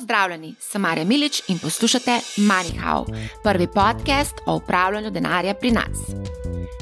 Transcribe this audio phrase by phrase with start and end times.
[0.00, 3.04] pozdravljeni, sem Marja Milič in poslušate MoneyHow,
[3.42, 5.98] prvi podcast o upravljanju denarja pri nas.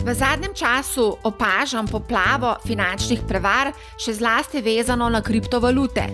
[0.05, 6.05] V zadnjem času opažam poplavo finančnih prevar, še zlasti vezano na kriptovalute.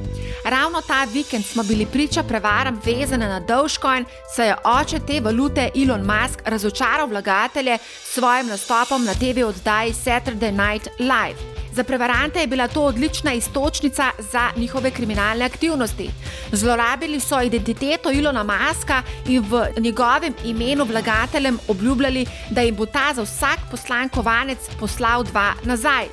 [0.44, 5.70] Ravno ta vikend smo bili priča prevaram vezane na Dogecoin, saj je oče te valute
[5.74, 11.53] Elon Musk razočaral vlagatelje s svojim nastopom na TV oddaji Saturday Night Live.
[11.74, 16.10] Za prevarante je bila to odlična istočnica za njihove kriminalne aktivnosti.
[16.52, 23.12] Zlorabili so identiteto Ilona Maska in v njegovem imenu vlagateljem obljubljali, da jim bo ta
[23.14, 26.06] za vsak poslan kovanec poslal dva nazaj.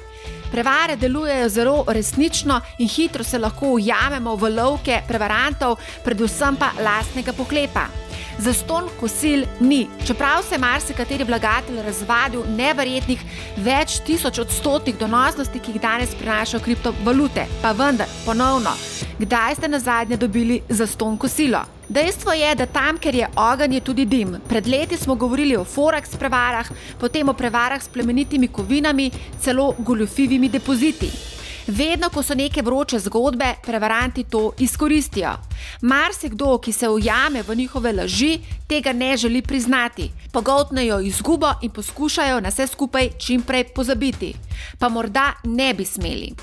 [0.52, 7.34] Prevare delujejo zelo resnično in hitro se lahko ujamemo v lovke prevarantov, predvsem pa lastnega
[7.34, 7.86] poklepa.
[8.38, 13.20] Za ston kosil ni, čeprav se je marsikateri vlagatelj razvadil neverjetnih
[13.58, 17.46] več tisoč odstotnih donosnosti, ki jih danes prinašajo kriptovalute.
[17.62, 18.74] Pa vendar, ponovno,
[19.20, 21.62] kdaj ste na zadnje dobili za ston kosilo?
[21.90, 24.38] Dejstvo je, da tam, ker je ogenj, je tudi dim.
[24.48, 30.50] Pred leti smo govorili o forex prevarah, potem o prevarah s plemenitimi kovinami, celo goljufivimi
[30.50, 31.12] depoziti.
[31.68, 35.32] Vedno, ko so neke vroče zgodbe, prevaranti to izkoristijo.
[35.82, 40.12] Marsikdo, ki se ujame v njihove laži, tega ne želi priznati.
[40.32, 44.34] Pogotnejo izgubo in poskušajo na vse skupaj čimprej pozabiti.
[44.80, 46.34] Pa morda ne bi smeli.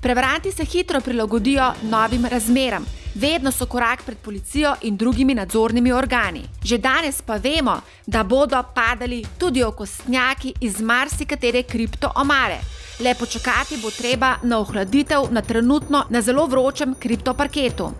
[0.00, 2.86] Prevaranti se hitro prilagodijo novim razmeram.
[3.14, 6.42] Vedno so korak pred policijo in drugimi nadzornimi organi.
[6.64, 12.58] Že danes pa vemo, da bodo padali tudi okostnjaki iz marsikatere kriptoomare.
[13.02, 17.90] Le počakati bo treba na ohladitev na trenutno na zelo vročem kriptoparketu.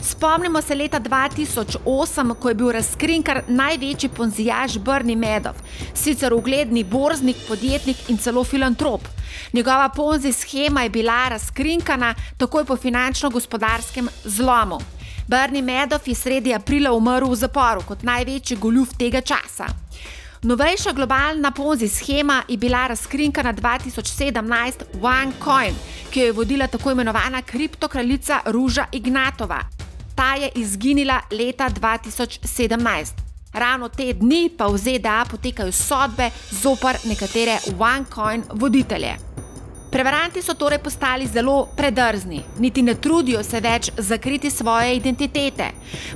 [0.00, 5.54] Spomnimo se leta 2008, ko je bil razkrinkar največji ponzijaž Brni Medov,
[5.94, 9.00] sicer ugledni borznik, podjetnik in celo filantrop.
[9.52, 14.80] Njegova ponzi schema je bila razkrinkana takoj po finančno-gospodarskem zlomu.
[15.28, 19.66] Brni Medov je sredi aprila umrl v zaporu kot največji goljuf tega časa.
[20.42, 24.72] Novejša globalna ponzi schema je bila razkrinkana 2017
[25.02, 25.74] OneCoin,
[26.10, 29.58] ki jo je vodila tako imenovana kriptokraljica Ruža Ignatova.
[30.14, 33.12] Ta je izginila leta 2017.
[33.52, 39.27] Ravno te dni pa v ZDA potekajo sodbe zoper nekatere OneCoin voditelje.
[39.90, 45.70] Prevaranti so torej postali zelo predrzni, niti ne trudijo se več zakriti svoje identitete.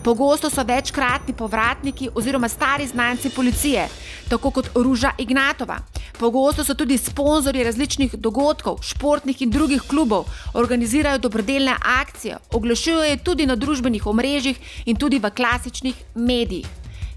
[0.05, 3.89] Pogosto so večkratni povratniki oziroma stari znanci policije,
[4.29, 5.79] tako kot Ruža Ignatova.
[6.19, 13.47] Pogosto so tudi sponzorji različnih dogodkov, športnih in drugih klubov, organizirajo dobrodelne akcije, oglašujejo tudi
[13.47, 16.67] na družbenih omrežjih in tudi v klasičnih medijih.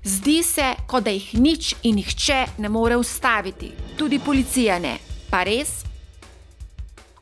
[0.04, 4.98] Zdi se, kot da jih nič in nihče ne more ustaviti, tudi policija ne.
[5.30, 5.85] Pa res?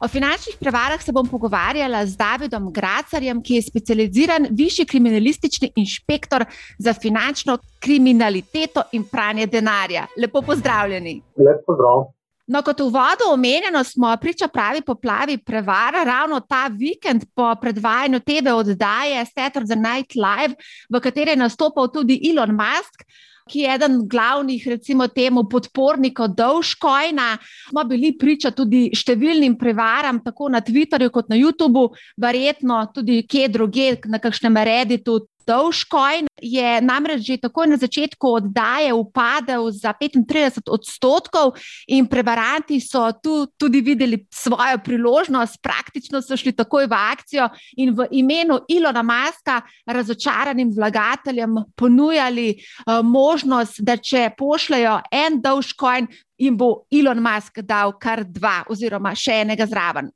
[0.04, 6.44] O finančnih prevarah se bom pogovarjala z Davidom Gracarjem, ki je specializiran višji kriminalistični inšpektor
[6.78, 10.06] za finančno kriminaliteto in pranje denarja.
[10.18, 11.22] Lepo pozdravljeni.
[11.38, 12.04] Lep pozdrav.
[12.48, 18.20] No, kot v vodu omenjeno, smo priča pravi poplavi prevara ravno ta vikend po predvajanju
[18.20, 20.56] TV oddaje Saturday Night Live,
[20.90, 23.08] v kateri je nastopal tudi Elon Musk
[23.50, 27.38] ki je eden glavnih, recimo, temu podpornikov Dogecoina.
[27.70, 33.48] Smo bili priča tudi številnim prevaram, tako na Twitterju kot na YouTubu, verjetno tudi kje
[33.52, 40.68] druge, na kakšnem Redditu, Dogecoin je namreč že takoj na začetku oddaje upadel za 35
[40.68, 41.56] odstotkov,
[41.88, 47.96] in prevaranti so tu tudi videli svojo priložnost, praktično so šli takoj v akcijo in
[47.96, 56.58] v imenu Ilona Maska razočaranim vlagateljem ponujali uh, možnost, da če pošljajo en Dogecoin, jim
[56.58, 60.10] bo Elon Musk dal kar dva, oziroma še enega zraven.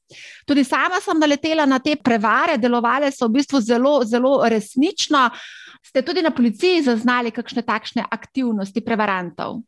[0.47, 5.27] Tudi sama sem naletela na te prevare, delovale so v bistvu zelo, zelo resnično.
[5.83, 9.61] Ste tudi na policiji zaznali kakšne takšne aktivnosti prevarantov?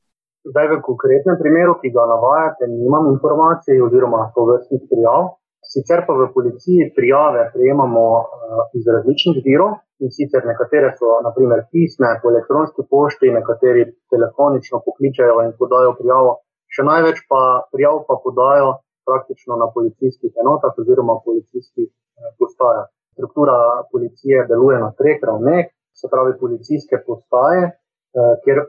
[0.48, 5.36] Zdaj, v konkretnem primeru, ki ga navajate, nimam informacij oziroma povrstnih prijav.
[5.70, 11.66] Sicer pa v policiji prijave prejemamo uh, iz različnih virov in sicer nekatere so, naprimer,
[11.74, 13.84] pisne po elektronski pošti, nekateri
[14.14, 16.32] telefonično pokličajo in podajo prijavo.
[16.74, 17.42] Še največ pa
[17.74, 22.88] prijav pa podajo praktično na policijskih enotah oziroma policijskih uh, postajah.
[23.14, 23.60] Struktura
[23.92, 25.68] policije deluje na treh ravneh,
[26.00, 28.68] se pravi policijske postaje, uh, kjer uh,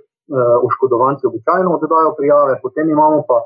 [0.69, 3.39] oškodovanci običajno oddajo prijave, potem imamo pa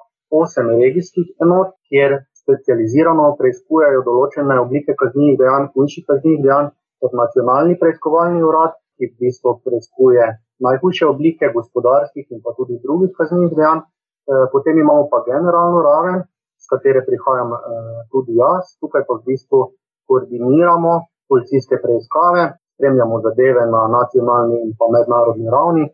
[0.42, 7.78] osem regijskih enot, kjer specializirano preizkujajo določene oblike kaznjivih dejanj, hujših kaznjivih dejanj, kot nacionalni
[7.80, 10.26] preiskovalni urad, ki v bistvu preiskuje
[10.66, 13.80] najhujše oblike gospodarskih in pa tudi drugih kaznjivih dejanj.
[13.84, 16.22] Eh, potem imamo pa generalno raven,
[16.62, 19.60] s katere prihajam eh, tudi jaz, tukaj pa v bistvu
[20.08, 20.94] koordiniramo
[21.28, 25.84] policijske preiskave, spremljamo zadeve na nacionalni in pa mednarodni ravni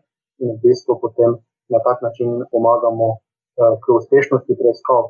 [0.41, 1.31] in v bistvu potem
[1.73, 3.19] na tak način pomagamo uh,
[3.81, 5.03] k uspešnosti preiskav.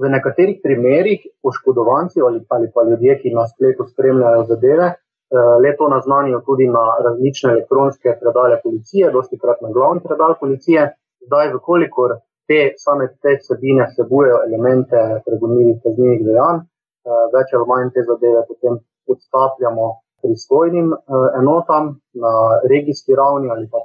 [0.00, 5.70] V nekaterih primerjih poškodovanci ali, ali pa ljudje, ki na spletu spremljajo zadeve, uh, le
[5.78, 10.80] to naznanijo tudi na različne elektronske predale policije, dosti krat na glavni predal policije.
[11.26, 12.10] Zdaj, vkolikor
[12.48, 18.44] te same te vsebine vsebujejo elemente pregonljivih kaznjivih dejanj, uh, več ali manj te zadeve
[18.50, 18.78] potem
[19.12, 19.86] odstapljamo
[20.26, 20.98] pristojnim uh,
[21.40, 22.32] enotam na
[22.70, 23.78] regijski ravni ali pa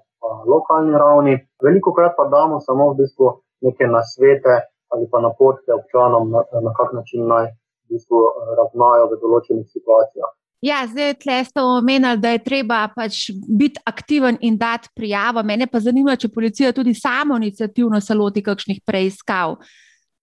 [0.54, 1.34] lokalni ravni.
[1.64, 3.28] Veliko krat pa damo samo v bistvu
[3.62, 4.56] neke nasvete
[4.94, 9.68] ali pa napotke občanom, na, na kak način naj v bistvu eh, ravnajo v določenih
[9.72, 10.32] situacijah.
[10.62, 11.16] Ja, zdaj
[11.48, 15.42] ste omenili, da je treba pač biti aktiven in dati prijavo.
[15.44, 19.56] Mene pa zanima, če policija tudi samo inicijativno se loti kakšnih preiskav.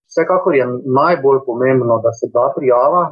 [0.07, 3.03] Vsekakor je najbolj pomembno, da se da prijava.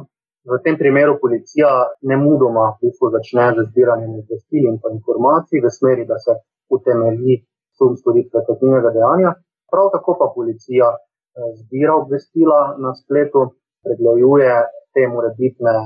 [0.48, 1.68] V tem primeru policija
[2.08, 6.32] ne mudoma v bistvu začne z zbiranjem obvestil in informacij v smeri, da se
[6.76, 7.44] utemelji
[7.76, 9.34] sum storitve kaznivega dejanja.
[9.72, 13.40] Prav tako pa policija eh, zbira obvestila na spletu,
[13.84, 14.52] pregleduje
[14.94, 15.76] te morebitne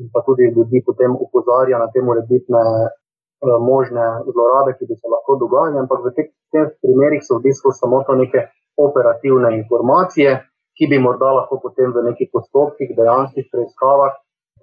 [0.00, 5.10] in pa tudi ljudi potem upozarja na te morebitne eh, možne zlorabe, ki bi se
[5.14, 8.46] lahko dogajale, ampak v teh, teh primerih so v bistvu samo to neke
[8.86, 10.30] operativne informacije,
[10.76, 14.14] ki bi morda lahko potem v nekih postopkih, dejanskih preiskavah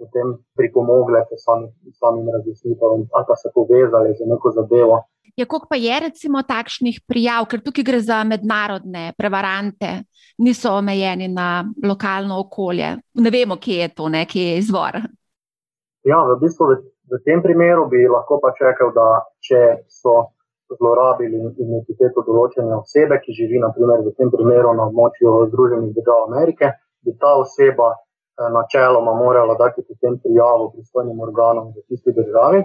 [0.01, 4.97] potem pripomogle k samim, samim razjasnitvam ali pa se povezali z neko zadevo.
[5.37, 9.91] Ja, koliko pa je recimo takšnih prijav, ker tukaj gre za mednarodne prevarante,
[10.37, 12.97] niso omejeni na lokalno okolje.
[13.13, 14.99] Ne vemo, kje je to, ne, kje je izvor.
[16.03, 16.77] Ja, v bistvu v,
[17.13, 19.07] v tem primeru bi lahko pač rekel, da
[19.39, 20.17] če so
[20.77, 26.71] zlorabili identiteto določene osebe, ki živi naprimer v tem primeru na območju Združenih držav Amerike,
[27.05, 27.91] bi ta oseba
[28.41, 32.59] Eh, načeloma morala dati potem prijavo pristojnim organom v tisti državi.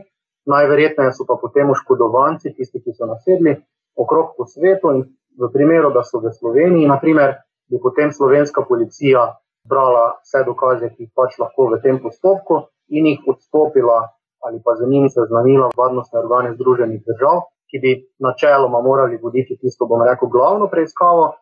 [0.52, 3.56] Najverjetneje so pa potem oškodovanci, tisti, ki so nasedli
[4.02, 5.02] okrog po svetu in
[5.42, 7.34] v primeru, da so v Sloveniji, naprimer,
[7.70, 9.24] bi potem slovenska policija
[9.68, 13.98] brala vse dokaze, ki jih pač lahko v tem postopku in jih odstopila
[14.46, 19.86] ali pa za njimi seznanila varnostne organe Združenih držav, ki bi načeloma morali voditi tisto,
[19.86, 21.34] bom rekel, glavno preiskavo,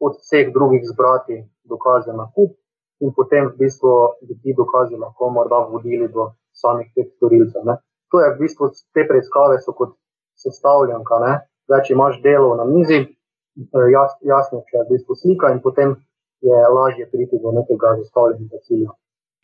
[0.00, 2.56] od vseh drugih zbrati dokaze na kup
[3.00, 3.92] in potem v bistvu
[4.28, 7.64] bi ti dokazi lahko morda vodili do samih teh storilcev.
[7.64, 7.76] Ne.
[8.10, 9.96] To je v bistvu te preiskave so kot
[10.40, 11.32] sestavljanka, ne.
[11.70, 15.94] več imaš delov na mizi, eh, jas, jasno, če je v bistvu slika in potem
[16.40, 18.90] je lažje priti do nekega zastavljenega cilja.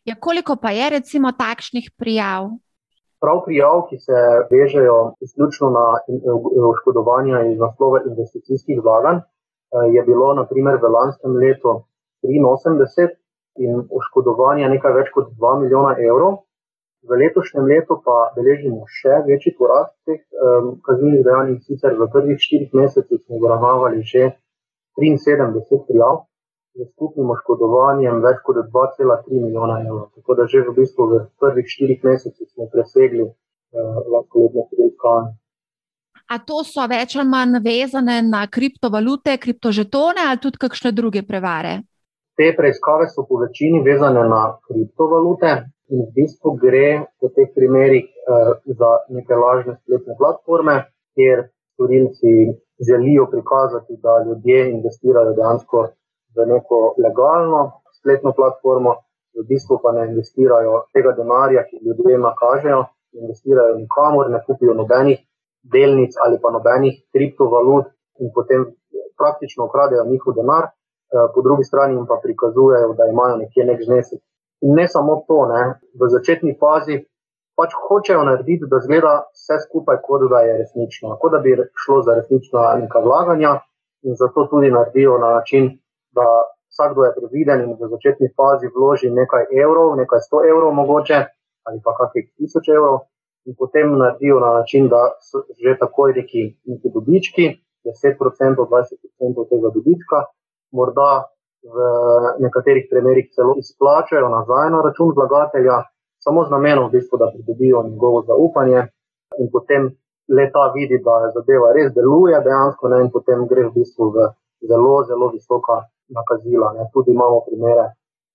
[0.08, 2.50] Ja, koliko pa je recimo takšnih prijav?
[3.20, 4.16] Prav prijav, ki se
[4.50, 5.84] vežejo izključno na
[6.70, 11.72] oškodovanja iz naslova investicijskih vlaganj, eh, je bilo naprimer v lanskem letu
[12.22, 13.16] 83
[13.56, 16.42] in oškodovanja nekaj več kot 2 milijona evrov.
[17.08, 22.40] V letošnjem letu pa beležimo še večji porast teh um, kaznjivih dejanj, sicer v prvih
[22.46, 24.32] štirih mesecih smo obravnavali že
[24.98, 26.24] 73 prijav
[26.76, 30.10] z skupnim oškodovanjem več kot 2,3 milijona evrov.
[30.18, 33.32] Tako da že v bistvu v prvih štirih mesecih smo presegli uh,
[34.12, 35.34] lahko letne preiskave.
[36.26, 41.78] A to so več ali manj vezane na kriptovalute, kriptožetone ali tudi kakšne druge prevare?
[42.36, 45.52] Te preiskave so po večini vezane na kriptovalute
[45.94, 46.88] in v bistvu gre
[47.22, 50.82] v teh primerih eh, za neke lažne spletne platforme,
[51.14, 52.32] kjer storilci
[52.88, 55.86] želijo prikazati, da ljudje investirajo dejansko
[56.36, 58.94] v neko legalno spletno platformo,
[59.36, 65.18] v bistvu pa ne investirajo tega denarja, ki ljudje nakažejo, investirajo nikamor, ne kupijo nobenih
[65.72, 67.86] delnic ali pa nobenih kriptovalut
[68.20, 68.64] in potem
[69.18, 70.64] praktično ukradejo njihov denar.
[71.06, 74.20] Eh, po drugi strani pa prikazujejo, da imajo nekje nek znesek.
[74.60, 75.62] In ne samo to, ne,
[76.00, 76.96] v začetni fazi
[77.56, 82.02] pač hočejo narediti, da zgleda vse skupaj, kot da je resnično, kot da bi šlo
[82.02, 83.52] za resnično neka vlaganja
[84.02, 85.70] in zato tudi naredijo na način,
[86.18, 86.26] da
[86.72, 91.18] vsakdo je previden in v začetni fazi vloži nekaj evrov, nekaj sto evrov mogoče
[91.66, 92.96] ali pa kakih tisoč evrov
[93.46, 97.46] in potem naredijo na način, da so že takoj neki, neki dobički,
[97.86, 100.18] 10%, 20% tega dobička
[100.72, 101.12] morda
[101.74, 101.76] v
[102.44, 105.76] nekaterih primerih celo izplačajo nazaj na račun vlagatelja,
[106.24, 108.80] samo z namenom, v bistvu, da pridobijo njegovo zaupanje
[109.40, 109.90] in potem
[110.38, 114.28] leta vidi, da zadeva res deluje dejansko ne, in potem gre v bistvu v
[114.70, 115.76] zelo, zelo visoka
[116.18, 116.72] nakazila.
[116.76, 116.88] Ne.
[116.94, 117.86] Tudi imamo primere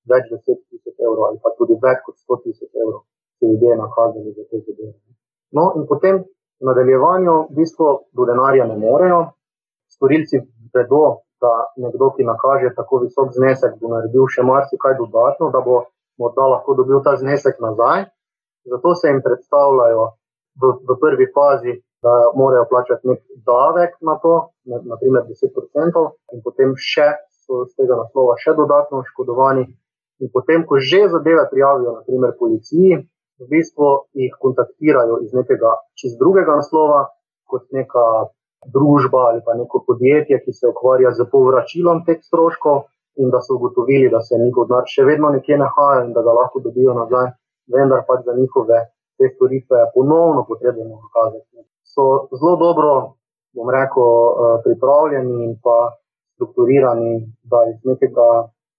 [0.10, 3.04] več deset tisoč evrov ali pa tudi več kot sto tisoč evrov,
[3.40, 4.94] ki ljudje nakazali za te zadeve.
[5.58, 6.24] No in potem
[6.62, 9.22] v nadaljevanju v bistvu do denarja ne morejo,
[9.92, 10.42] storilci
[10.74, 15.84] vedo, da nekdo, ki nakaže tako visok znesek, bo naredil še marsikaj dodatno, da bo
[16.22, 18.06] morda lahko dobil ta znesek nazaj.
[18.72, 20.04] Zato se jim predstavljajo
[20.62, 24.34] v, v prvi fazi, da morajo plačati nek davek na to,
[24.66, 26.04] naprimer 10%,
[26.34, 27.08] in potem še
[27.46, 29.66] so z tega naslova še dodatno oškodovani.
[30.22, 33.02] In potem, ko že zadeve prijavijo, naprimer policiji,
[33.42, 37.08] v bistvu jih kontaktirajo iz nekega čist drugega naslova,
[37.50, 38.06] kot neka
[38.74, 43.56] družba ali pa neko podjetje, ki se ukvarja z povračilom teh stroškov, in da so
[43.56, 47.34] ugotovili, da se njihov denar še vedno nekje nahaja in da ga lahko dobijo nazaj,
[47.76, 48.80] vendar pa za njihove
[49.18, 51.68] te storitve ponovno potrebno dokazati.
[51.94, 52.92] So zelo dobro,
[53.56, 55.78] bom rekel, eh, pripravljeni in pa
[56.36, 58.28] strukturirani, da iz nekega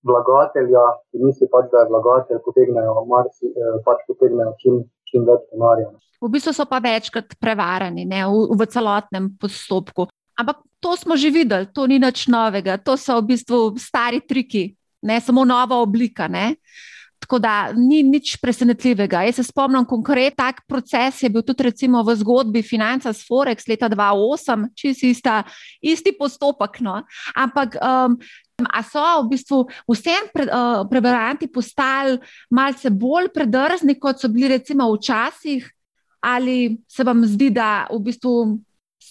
[0.09, 5.45] vlagatelja, ki misli pač, da je vlagatelj, potegnejo, marci, eh, pač potegnejo čim, čim več
[5.53, 5.93] denarja.
[6.23, 10.09] V bistvu so pa večkrat prevarani ne, v, v celotnem postopku.
[10.39, 14.73] Ampak to smo že videli, to ni nič novega, to so v bistvu stari triki,
[15.03, 16.31] ne samo nova oblika.
[16.31, 16.57] Ne?
[17.23, 19.23] Tako da ni nič presenetljivega.
[19.29, 23.69] Jaz se spomnim, konkretno tak proces je bil tudi recimo v zgodbi Financa s Forex
[23.71, 25.43] leta 2008, čisi ista,
[25.81, 26.81] isti postopek.
[26.81, 27.03] No?
[27.35, 27.79] Ampak.
[27.81, 28.19] Um,
[28.63, 32.15] A so v bistvu vsem pre, uh, preberanti postali
[32.47, 35.67] malce bolj predrzni, kot so bili recimo včasih,
[36.23, 38.61] ali se vam zdi, da v bistvu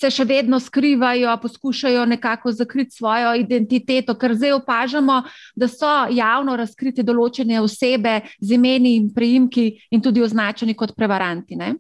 [0.01, 5.21] se še vedno skrivajo, poskušajo nekako zakriti svojo identiteto, ker zdaj opažamo,
[5.55, 11.59] da so javno razkrite določene osebe z imeni in priimki in tudi označeni kot prevaranti.
[11.59, 11.75] Ne?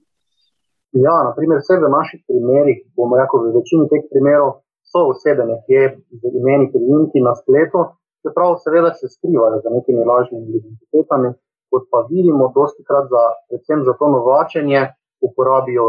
[0.91, 4.59] Ja, naprimer, vse v naših primerih, bomo rekel, v večini teh primerov
[4.91, 5.83] so osebe nekje
[6.19, 7.85] z imeni in priimki na spletu,
[8.21, 11.31] čeprav seveda se skrivajo za nekimi lažnimi identitetami,
[11.71, 14.81] kot pa vidimo, dosti krat za, predvsem za to novačenje
[15.27, 15.85] uporabijo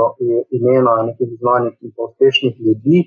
[0.58, 2.98] imena nekih znanih in uspešnih ljudi,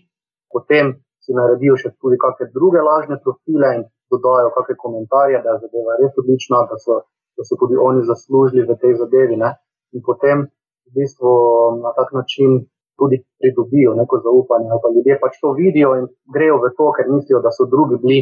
[0.54, 5.64] potem si naredijo še tudi kakšne druge lažne profile in dodajo kakšne komentarje, da je
[5.66, 7.02] zadeva res odlična, da so,
[7.38, 9.38] da so tudi oni zaslužili v tej zadevi.
[9.44, 9.52] Ne?
[9.98, 10.46] In potem
[10.86, 11.34] v bistvu
[11.82, 12.66] na tak način
[13.00, 14.82] tudi pridobijo neko zaupanje.
[14.84, 18.20] Pa ljudje pač to vidijo in grejo v to, ker mislijo, da so drugi bili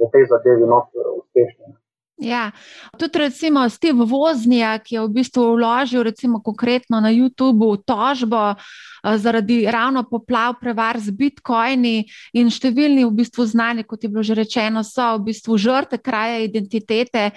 [0.00, 0.64] v tej zadevi
[1.20, 1.83] uspešni.
[2.16, 2.50] Ja,
[2.98, 8.93] tudi recimo Steve Voznija, ki je v bistvu vložil recimo konkretno na YouTubu tožbo eh,
[9.16, 14.34] zaradi ravno poplav prevar z bitcoini in številni v bistvu znani, kot je bilo že
[14.38, 17.30] rečeno, so v bistvu žrte kraje identitete.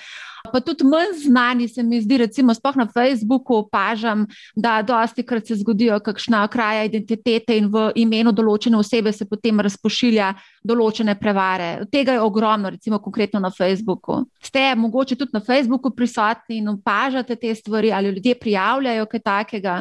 [0.52, 5.48] Pa tudi manj znani se mi zdi, recimo, spoh na Facebooku opažam, da dosti krat
[5.48, 10.34] se zgodijo kakšna kraja identitete in v imenu določene osebe se potem razpošilja
[10.64, 11.88] določene prevare.
[11.92, 14.24] Tega je ogromno, recimo, konkretno na Facebooku.
[14.44, 19.78] Ste mogoče tudi na Facebooku prisotni in opažate te stvari ali ljudje prijavljajo kaj takega?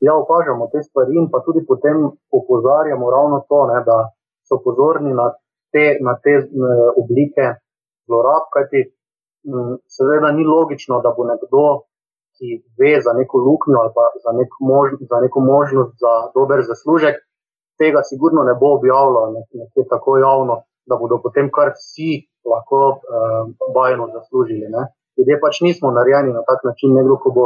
[0.00, 3.96] Ja, opažamo te stvari in pa tudi potem opozarjamo ravno to, ne, da
[4.48, 5.30] so pozorni na
[5.72, 6.34] te, na te
[7.02, 7.46] oblike
[8.06, 8.84] zlorab, kajti
[9.96, 11.66] seveda ni logično, da bo nekdo,
[12.36, 16.60] ki ve za neko luknjo ali pa za, nek mož, za neko možnost za dober
[16.68, 17.16] zaslužek,
[17.80, 23.42] tega sigurno ne bo objavljal nekje tako javno, da bodo potem kar vsi lahko eh,
[23.74, 24.66] bajno zaslužili.
[24.74, 24.82] Ne.
[25.16, 27.44] Ljudje pač nismo narejeni na tak način, nekdo, ko bo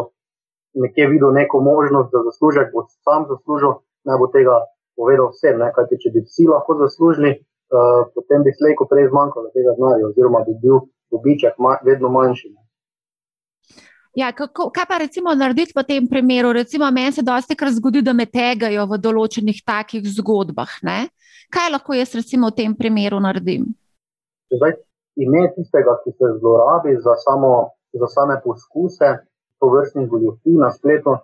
[0.75, 3.73] nekje videl neko možnost za zaslužek, bo sam zaslužil,
[4.05, 4.57] ne bo tega
[4.97, 5.59] povedal vsem.
[5.77, 7.31] Kajti, če bi vsi lahko zaslužili,
[7.75, 12.55] uh, potem bi slejko prej zmanjkalo tega denarja, oziroma bi bil dobiček vedno manjši.
[14.19, 16.53] Ja, kako, kaj pa recimo narediti v tem primeru?
[16.53, 20.73] Recimo, meni se dosti krat zgodi, da me tegajo v določenih takih zgodbah.
[20.83, 21.07] Ne?
[21.55, 23.69] Kaj lahko jaz recimo v tem primeru naredim?
[24.51, 24.75] Zdaj,
[25.23, 29.15] ime tistega, ki se zlorabi za, samo, za same poskuse,
[29.61, 31.17] to vrstnih goljofij na spletu,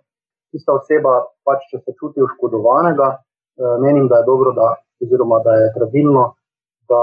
[0.52, 1.14] tista oseba,
[1.47, 4.69] pač, če se čuti oškodovanega, eh, menim, da je dobro, da,
[5.05, 6.25] oziroma da je pravilno,
[6.90, 7.02] da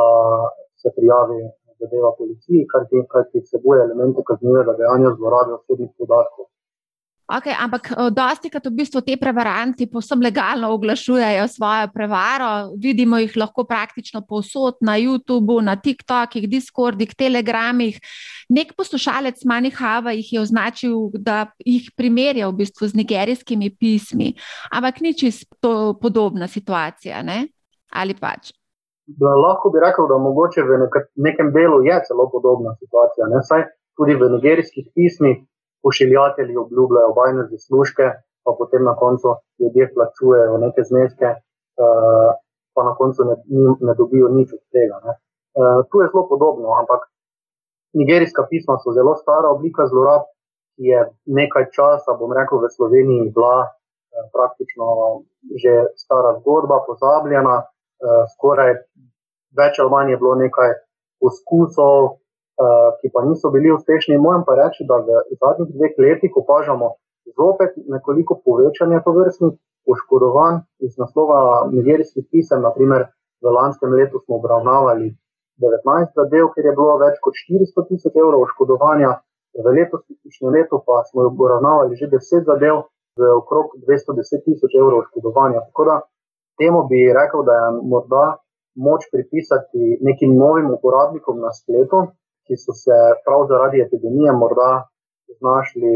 [0.82, 1.42] se prijavi
[1.82, 6.48] zadeva policiji, kar ti, kar vsebuje elemente kaznivega dejanja zlorabe osebnih podatkov.
[7.24, 12.76] Okay, ampak eh, dosti krat v bistvu te prevaranti posebno legalno oglašujejo svojo prevaro.
[12.76, 18.00] Vidimo jih lahko praktično povsod na YouTubu, na TikTokih, Discordih, Telegramih.
[18.52, 24.34] Nek poslušalec Manihava jih je označil, da jih primerja v bistvu z nigerijskimi pismi.
[24.72, 27.48] Ampak ni čisto podobna situacija, ne?
[27.94, 28.52] ali pač?
[29.22, 33.28] lahko bi rekel, da mogoče v nekem delu je celo podobna situacija.
[33.48, 33.64] Saj
[33.96, 35.44] tudi v nigerijskih pismih
[35.84, 38.06] pošiljatelji obljubljajo bajne zaslužke,
[38.44, 42.30] pa potem na koncu ljudje plačujejo neke zneske, uh,
[42.76, 43.36] pa na koncu ne,
[43.88, 44.98] ne dobijo nič od tega.
[45.04, 47.02] Uh, tu je zelo podobno, ampak
[48.00, 50.24] nigerijska pisma so zelo stara oblika zlorab,
[50.76, 51.02] ki je
[51.40, 54.88] nekaj časa, bom rekel, v Sloveniji bila uh, praktično
[55.62, 57.56] že stara zgodba, pozabljena.
[58.04, 58.74] Uh, skoraj
[59.58, 60.74] več ali manj je bilo nekaj
[61.24, 62.18] poskusov,
[63.00, 64.18] ki pa niso bili uspešni.
[64.18, 66.94] Moram pa reči, da v zadnjih dveh letih opažamo
[67.38, 69.54] zopet nekoliko povečanje tovrstnih
[69.88, 72.62] poškodovanj iz naslova nigerijskih pisem.
[72.62, 73.10] Naprimer,
[73.44, 75.12] v lanskem letu smo obravnavali
[75.62, 79.12] 19 zadev, ker je bilo več kot 400 tisoč evrov oškodovanja,
[79.54, 85.62] v letošnjem letu pa smo obravnavali že 10 zadev z okrog 210 tisoč evrov oškodovanja.
[85.70, 85.96] Tako da
[86.58, 88.26] temu bi rekel, da je morda
[88.76, 92.10] moč pripisati nekim novim uporabnikom na spletu,
[92.46, 94.72] ki so se prav zaradi epidemije morda
[95.40, 95.94] znašli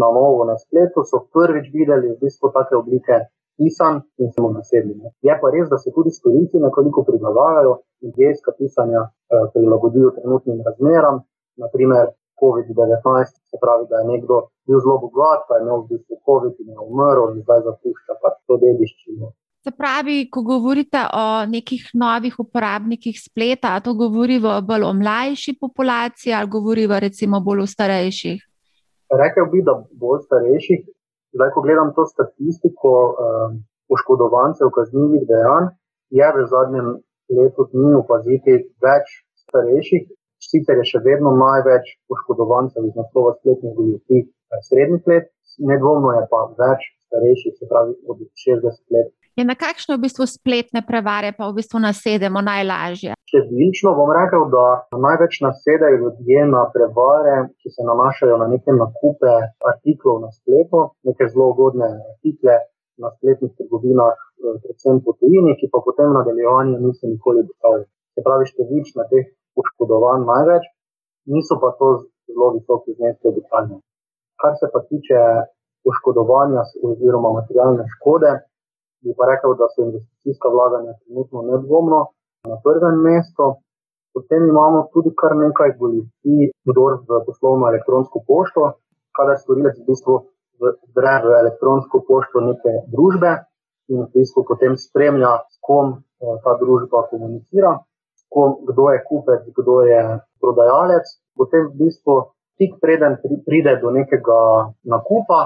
[0.00, 3.16] na novo na spletu, so prvič videli v bistvu take oblike
[3.58, 4.94] pisanj in samo nasedli.
[5.26, 7.74] Je pa res, da se tudi storilci nekoliko prilagajajo
[8.04, 11.16] in gejska pisanja eh, prilagodijo trenutnim razmeram.
[11.64, 12.06] Naprimer,
[12.40, 13.02] COVID-19,
[13.50, 14.36] se pravi, da je nekdo
[14.66, 18.14] bil zelo bogat, pa je imel v bistvu COVID in je umrl in zdaj zapušča
[18.22, 19.32] pač to dediščino.
[19.64, 26.32] Se pravi, ko govorite o nekih novih uporabnikih spleta, to govori bolj o mlajši populaciji
[26.38, 28.38] ali govori recimo bolj o starejših?
[29.22, 30.86] Rekel bi, da bolj starejših.
[31.36, 33.58] Zdaj, ko gledam to statistiko um,
[33.90, 35.66] poškodovancev kaznjivih dejanj,
[36.18, 36.88] je v zadnjem
[37.36, 39.10] letu dni opaziti več
[39.44, 40.06] starejših,
[40.48, 45.28] sicer je še vedno največ poškodovancev iz naslova spletnih goljufij eh, srednjih let,
[45.70, 49.12] nedvomno je pa več starejših, se pravi od 60 let.
[49.38, 53.14] Je na kakšne v bistvu spletne prevare pa v bistvu nasedemo najlažje?
[53.30, 59.30] Številčno bom rekel, da največ nasedajo ljudje na prevare, ki se nanašajo na neke nakupe
[59.70, 62.56] artiklov na spletu, neke zelo ugodne artikle
[62.98, 67.86] na spletnih trgovinah, eh, predvsem po tujini, ki pa potem v nadaljevanju niso nikoli dostali.
[68.18, 70.66] Se pravi, številčno teh poškodovanj največ,
[71.30, 73.78] niso pa to zelo visoki zneski običajno.
[74.42, 75.22] Kar se pa tiče
[75.86, 78.34] poškodovanja oziroma materialne škode,
[79.02, 82.00] bi pa rekel, da so investicijska vlaganja trenutno nedvomno
[82.50, 83.46] na prvem mestu.
[84.14, 88.62] Potem imamo tudi kar nekaj goljufij, kdor v poslovno elektronsko pošto,
[89.16, 90.14] kadar storilec v bistvu
[90.90, 93.32] vdre v elektronsko pošto neke družbe
[93.92, 97.78] in v bistvu potem spremlja, s kom eh, ta družba komunicira,
[98.28, 100.02] kom, kdo je kupec, kdo je
[100.40, 101.06] prodajalec.
[101.38, 104.40] Potem v bistvu tik preden pride do nekega
[104.84, 105.40] nakupa,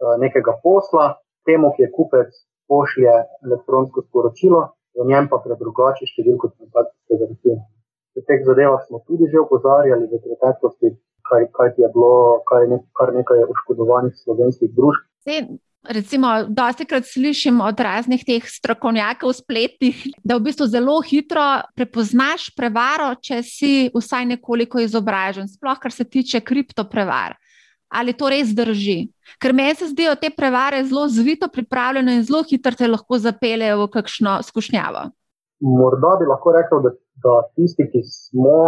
[0.00, 2.30] eh, nekega posla, temu, ki je kupec
[2.68, 3.12] pošlje
[3.46, 4.62] elektronsko sporočilo,
[4.96, 7.62] v njem pa predrugači številko transakcijskega računa.
[8.16, 10.96] V teh zadevah smo tudi že opozarjali v preteklosti,
[11.28, 15.04] kaj, kaj je bilo, kaj je nek, kar nekaj oškodovanih slovenskih družb.
[15.86, 21.44] Recimo, dosti krat slišim od raznih teh strokovnjakov spletnih, da v bistvu zelo hitro
[21.78, 27.36] prepoznaš prevaro, če si vsaj nekoliko izobražen, sploh kar se tiče kriptoprevar
[27.88, 29.08] ali to res drži.
[29.42, 33.84] Ker meni se zdijo te prevare zelo zvito pripravljene in zelo hitro te lahko zapeljejo
[33.84, 35.04] v kakšno skušnjavo.
[35.60, 36.92] Morda bi lahko rekel, da,
[37.24, 38.58] da tisti, ki smo,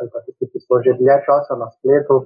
[0.00, 2.20] ali pa tisti, ki so že dlje časa na spletu,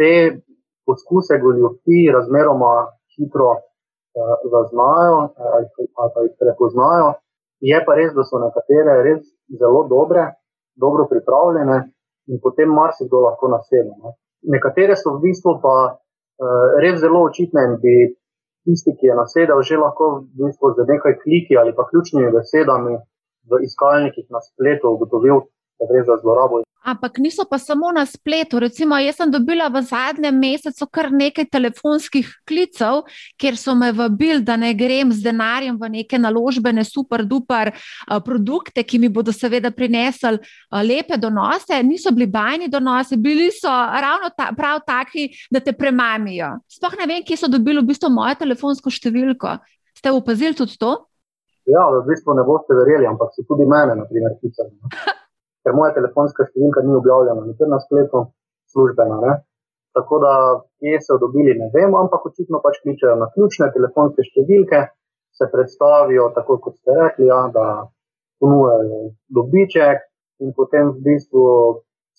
[0.00, 0.40] te
[0.88, 2.72] poskuse goljofi razmeroma
[3.14, 5.18] hitro eh, zaznajo
[5.54, 5.66] ali,
[6.00, 7.12] ali pa jih prepoznajo.
[7.60, 9.26] Je pa res, da so nekatere res
[9.60, 10.24] zelo dobre,
[10.80, 11.82] dobro pripravljene
[12.32, 14.14] in potem marsikdo lahko nasedne.
[14.48, 17.94] Nekatere so v bistvu pa uh, res zelo očitne in bi
[18.64, 22.96] tisti, ki je nasedel, že lahko v bistvu z nekaj kliki ali pa ključnimi besedami
[23.50, 25.44] v iskalnikih na spletu ugotovil,
[25.80, 28.56] da gre za zlorabo Ampak niso pa samo na spletu.
[28.58, 33.04] Recimo, jaz sem dobila v zadnjem mesecu kar nekaj telefonskih klicev,
[33.36, 37.74] kjer so me vabili, da ne grem z denarjem v neke naložbene, super, duper
[38.24, 40.40] produkte, ki mi bodo seveda prinesli
[40.72, 41.82] lepe donose.
[41.84, 46.54] Niso bili bajni donosi, bili so ravno ta, prav taki, da te premamijo.
[46.64, 49.58] Sploh ne vem, kje so dobili v bistvu mojo telefonsko številko.
[50.00, 50.96] Ste opazili tudi to?
[51.68, 54.72] Ja, v bistvu ne boste verjeli, ampak so tudi mene, na primer, klicali.
[55.64, 58.26] ker moja telefonska številka ni objavljena nikjer na spletu,
[58.72, 59.18] službena.
[59.26, 59.36] Ne?
[59.96, 60.32] Tako da,
[60.78, 64.84] kje so dobili, ne vem, ampak očitno pač kličejo na ključne telefonske številke,
[65.34, 67.64] se predstavijo tako, kot ste rekli, ja, da
[68.40, 69.00] ponujajo
[69.36, 70.06] dobiček
[70.44, 71.42] in potem v bistvu,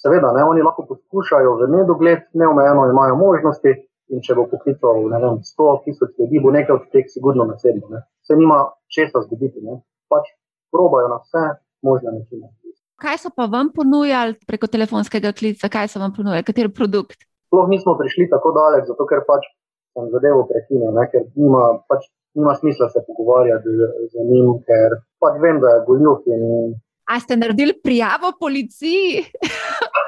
[0.04, 3.77] seveda, ne, oni lahko poskušajo v nedogled, neomejeno imajo možnosti.
[4.12, 8.01] In če bo poklical 100 tisoč ljudi, bo nekaj od teh sigurno nasedlo.
[8.27, 8.58] Se nima
[8.91, 9.63] česa zgoditi.
[9.63, 9.77] Ne?
[10.12, 10.27] Pač
[10.67, 11.43] probajo na vse
[11.88, 12.51] možne načine.
[13.02, 17.24] Kaj so pa vam ponujali preko telefonskega klica, kaj so vam ponujali, kateri produkt?
[17.50, 19.48] Sploh nismo prišli tako daleč, zato ker pač
[19.98, 21.08] sem zadevo prekinil, ne?
[21.10, 22.06] ker nima, pač
[22.38, 26.30] nima smisla se pogovarjati z, z njim, ker pač vem, da je goljuf.
[26.30, 26.78] In...
[27.10, 29.26] A ste naredili prijavo policiji?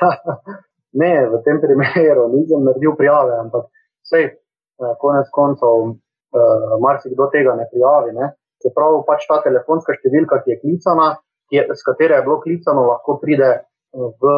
[1.01, 3.67] ne, v tem primeru nisem naredil prijave, ampak
[4.05, 8.13] vse, eh, konec koncev, uh, marsikdo tega ne prijavi.
[8.21, 8.35] Ne?
[8.61, 11.15] Se pravi, pač ta telefonska številka, ki je klicana
[11.61, 14.33] s katero je bilo klicano, lahko pride eh, v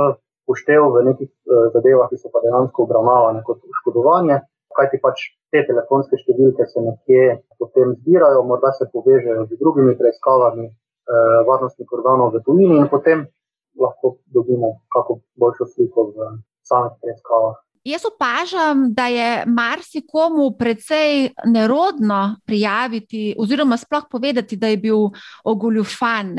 [0.48, 4.42] poštev v nekih eh, zadevah, ki so pa dejansko obravnavane kot oškodovanje.
[4.76, 5.22] kaj ti pač
[5.56, 11.94] te telefonske številke se nekje potem zbirajo, morda se povežejo z drugimi preiskavami eh, varnostnih
[11.96, 13.24] organov v tujini in potem
[13.80, 16.28] lahko dobimo kako boljšo sliko v
[16.68, 17.56] samih preiskavah.
[17.86, 24.98] Jaz opažam, da je marsikomu precej nerodno prijaviti, oziroma sploh povedati, da je bil
[25.44, 26.34] ogoljufan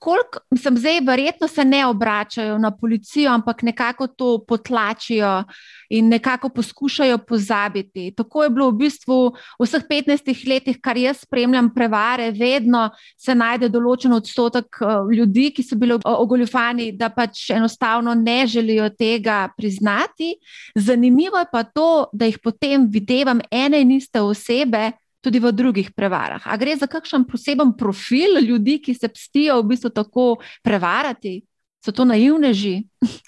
[0.00, 5.44] koliko, sem zdaj, verjetno se ne obračajo na policijo, ampak nekako to potlačijo
[5.90, 8.14] in nekako poskušajo pozabiti.
[8.16, 9.18] Tako je bilo v bistvu
[9.60, 12.88] v vseh 15 letih, kar jaz spremljam prevare, vedno
[13.18, 18.88] se najde določen odstotek eh, ljudi, ki so bili ogoljufani, da pač enostavno ne želijo
[18.96, 20.32] tega priznati.
[20.74, 25.92] Zanimivo je pa to, da jih potem videvam ene in iste osebe tudi v drugih
[25.96, 26.40] prevarah.
[26.46, 30.26] A gre za kakšen poseben profil ljudi, ki se pstijo v bistvu tako
[30.64, 31.40] prevarati?
[31.84, 32.82] So to naivneži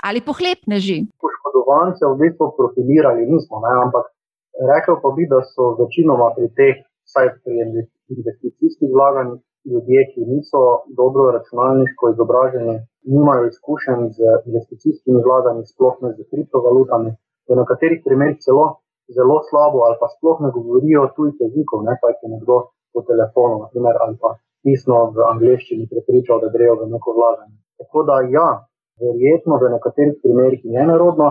[0.05, 0.98] ali pohlepneži?
[1.20, 3.72] Poškodovance v bistvu profilirali nismo, ne?
[3.87, 4.12] ampak
[4.72, 10.61] rekel pa bi, da so večinoma pri teh, vsaj pri investicijskih vlaganjih, ljudje, ki niso
[10.98, 12.74] dobro računalniško izobraženi,
[13.14, 17.11] nimajo izkušenj z investicijskimi vlaganji, sploh ne z kriptovalutami,
[17.53, 18.67] v nekaterih primerih celo
[19.17, 22.57] zelo slabo ali pa sploh ne govorijo tujih jezikov, ne pa jih je nekdo
[22.93, 27.57] po telefonu naprimer, ali pa pisno v angleščini prepričal, da grejo v neko vlaganje.
[27.81, 28.49] Tako da ja,
[29.05, 31.29] verjetno v nekaterih primerih je nerodno,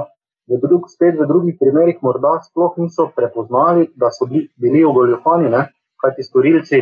[0.52, 5.52] v drug, spet v drugih primerih morda sploh niso prepoznali, da so bili, bili ogoljofani,
[6.02, 6.82] kaj ti storilci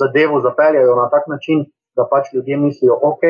[0.00, 1.64] zadevo zapeljajo na tak način,
[1.96, 3.22] da pač ljudje mislijo, ok,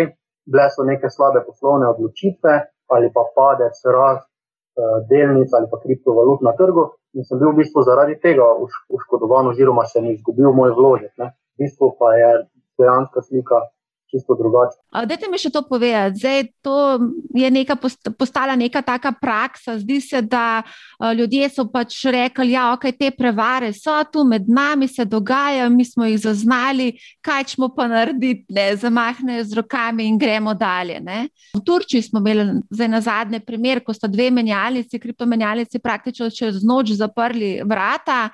[0.50, 2.54] bile so neke slabe poslovne odločitve
[2.92, 4.28] ali pa padec rast
[5.10, 8.46] delnic ali pa kriptovalut na trgu in sem bil v bistvu zaradi tega
[8.94, 11.12] oškodovan, oziroma sem izgubil moj vložek.
[11.18, 11.32] Ne.
[11.56, 12.30] V bistvu pa je
[12.78, 13.62] dejansko slika
[14.10, 15.06] čisto drugače.
[15.06, 16.18] Dajte mi še to povedati.
[16.18, 16.76] Zdaj, to
[17.36, 17.76] je neka
[18.18, 19.78] postala neka taka praksa.
[19.78, 20.62] Zdi se, da
[21.16, 25.68] ljudje so pač rekli, da ja, okay, te prevare so tu med nami, se dogajajo,
[25.70, 26.92] mi smo jih zaznali,
[27.24, 31.00] kaj smo pa narediti, ne zamahnejo z rokami in gremo dalje.
[31.00, 31.28] Ne?
[31.54, 36.62] V Turčiji smo imeli zdaj na zadnje primer, ko sta dve menjalnici, kriptomenjalnici, praktično čez
[36.64, 38.28] noč zaprli vrata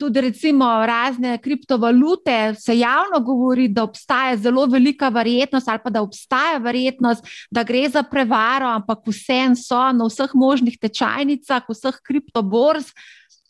[0.00, 6.02] tudi recimo razne kriptovalute, se javno govori, da obstaja zelo velika verjetnost, ali pa da
[6.02, 12.94] obstaja verjetnost, da gre za prevaro, ampak vsem so na vseh možnih tečajnicah, vseh kriptoborz.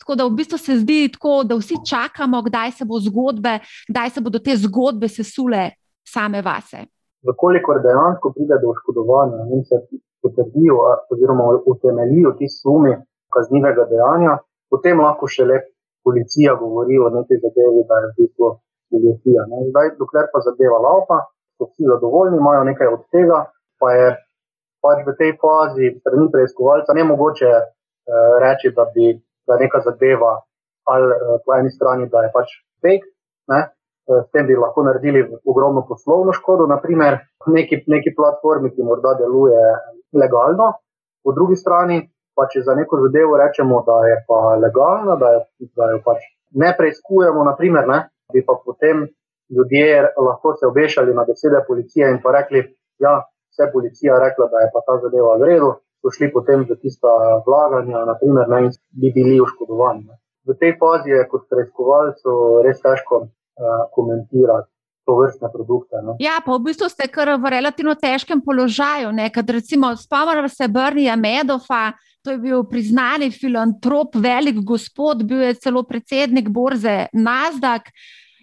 [0.00, 3.58] Tako da v bistvu se zdi tako, da vsi čakamo, kdaj se bo zgodbe,
[3.88, 5.70] kdaj se bodo te zgodbe sesule
[6.04, 6.86] same vase.
[7.30, 9.76] Vkolikor dejansko pride do oškodovanja in se
[10.22, 10.78] potrdijo,
[11.12, 12.96] oziroma utemeljijo ti sumi
[13.34, 14.38] kaznivega dejanja,
[14.70, 15.60] potem lahko še le
[16.06, 18.48] policija govori o neki zadevi, da je v bistvu
[18.96, 19.42] ilustrija.
[19.70, 21.16] Zdaj, dokler pa zadeva laupa,
[21.56, 23.38] so vsi zadovoljni, imajo nekaj od tega,
[23.80, 24.06] pa je
[24.84, 29.12] pač v tej fazi strani preiskovalca ne mogoče eh, reči, da bi
[29.46, 30.32] da neka zadeva
[30.92, 32.48] ali eh, po eni strani, da je pač
[32.82, 33.06] fake.
[33.52, 33.60] Ne?
[34.10, 39.14] Eh, s tem bi lahko naredili ogromno poslovno škodo, naprimer neki, neki platformi, ki morda
[39.20, 39.60] deluje
[40.22, 40.72] legalno,
[41.24, 42.00] po drugi strani
[42.40, 45.40] pa če za neko zadevo rečemo, da je pa legalna, da, je,
[45.76, 46.24] da jo pač
[46.62, 47.98] ne preizkujemo, naprimer, ne,
[48.32, 49.04] bi pa potem
[49.56, 52.64] ljudje lahko se obešali na besede policije in pa rekli,
[53.04, 53.18] ja,
[53.52, 57.12] vse policija rekla, da je pa ta zadeva v redu, so šli potem v tista
[57.46, 60.08] vlaganja, naprimer, ne, in bi bili oškodovani.
[60.48, 64.70] V tej fazi je kot preiskovalcu res težko uh, komentirati
[65.04, 66.00] to vrstne produkte.
[66.06, 66.14] Ne.
[66.22, 69.12] Ja, pa v bistvu ste kar v relativno težkem položaju.
[69.98, 76.48] Spomnim se Brnija Medofa, to je bil priznani filantrop, velik gospod, bil je celo predsednik
[76.48, 77.90] borze Nazdak.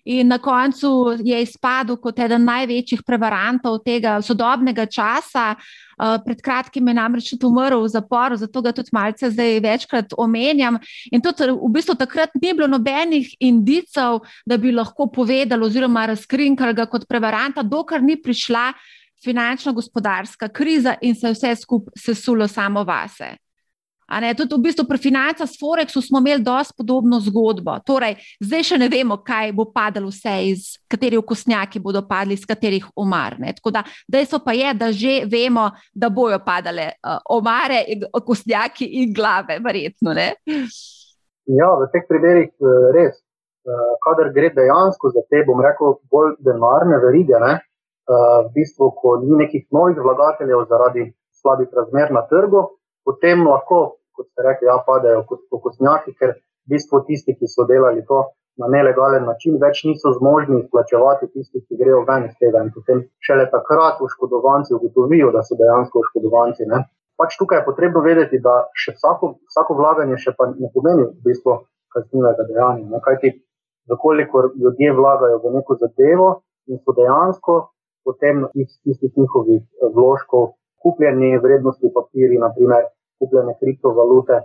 [0.08, 5.58] In na koncu je izpadel kot eden največjih prevarantov tega sodobnega časa.
[5.98, 10.14] Uh, pred kratkim je namreč tudi umrl v zaporu, zato ga tudi malce zdaj večkrat
[10.16, 10.78] omenjam.
[11.12, 16.78] In tudi v bistvu takrat ni bilo nobenih indicov, da bi lahko povedali oziroma razkrinkali
[16.78, 18.70] ga kot prevaranta, dokler ni prišla
[19.26, 23.34] finančno-gospodarska kriza in se je vse skupaj sesulo samo vase.
[24.08, 27.76] Tudi v bistvu pri financah s Forexom smo imeli dosti podobno zgodbo.
[27.84, 32.46] Torej, zdaj še ne vemo, kaj bo padalo vse, iz katerih okosnjaki bodo padli, iz
[32.48, 33.36] katerih omar.
[33.40, 33.52] Ne.
[33.58, 39.14] Tako da dejstvo pa je, da že vemo, da bojo padale uh, omare, okosnjaki in
[39.14, 40.16] glave, verjetno.
[40.16, 40.34] Ne.
[41.52, 43.20] Ja, v teh primerih eh, res.
[43.68, 47.58] Eh, kadar gre dejansko za te, bom rekel, bolj denarne verige, ne,
[48.08, 51.10] v bistvu, ko ni nekih novih vlagateljev zaradi
[51.42, 52.62] slabih razmer na trgu,
[53.08, 53.80] potem lahko,
[54.18, 58.26] kot ste rekli, ja, padejo kot pokosnjaki, ker v bistvu tisti, ki so delali to
[58.62, 62.64] na nelegalen način, več niso zmožni izplačevati tistih, ki grejo ven iz tega.
[62.66, 66.70] In potem šele takrat oškodovanci ugotovijo, da so dejansko oškodovanci.
[66.74, 66.84] Ne?
[67.18, 71.58] pač tukaj je potrebno vedeti, da še vsako, vsako vlaganje še ne pomeni v bistvu
[71.94, 73.02] kaznivega dejanja.
[73.06, 73.34] Kajti,
[73.90, 76.30] zakolikor ljudje vlagajo v neko zadevo
[76.70, 77.58] in so dejansko
[78.08, 79.64] potem iz tistih njihovih
[79.96, 82.86] vložkov kupljeni vrednosti papiri, naprimer
[83.20, 84.42] kupljene kriptovalute,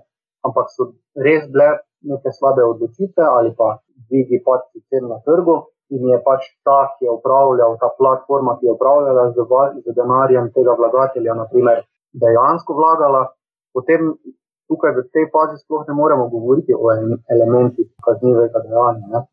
[0.47, 0.93] ampak so
[1.27, 1.69] res bile
[2.13, 3.77] neke slabe odločitve ali pa
[4.09, 5.57] dvigi padci cen na trgu
[5.95, 9.45] in je pač ta, ki je upravljal, ta platforma, ki je upravljala z,
[9.85, 11.83] z denarjem tega vlagatelja, naprimer,
[12.23, 13.27] dejansko vlagala,
[13.77, 14.15] potem
[14.73, 16.89] tukaj v tej fazi sploh ne moremo govoriti o
[17.35, 19.25] elementih kaznivega dejanja.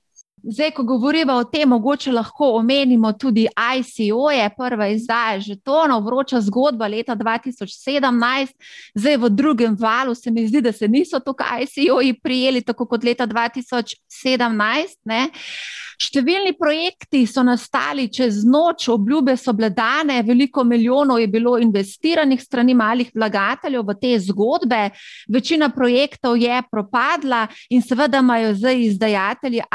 [0.44, 3.48] Zdaj, ko govorimo o tem, mogoče lahko omenimo tudi
[3.80, 8.54] ICO, je prva izdaja žetonov, vroča zgodba leta 2017,
[8.96, 13.04] zdaj v drugem valu se mi zdi, da se niso tukaj ICO-ji prijeli tako kot
[13.04, 14.98] leta 2017.
[15.06, 15.28] Ne?
[16.00, 22.40] Številni projekti so nastali čez noč, obljube so bile dane, veliko milijonov je bilo investiranih
[22.40, 24.80] strani malih vlagateljev v te zgodbe,
[25.28, 29.66] večina projektov je propadla in seveda imajo zdaj izdajatelji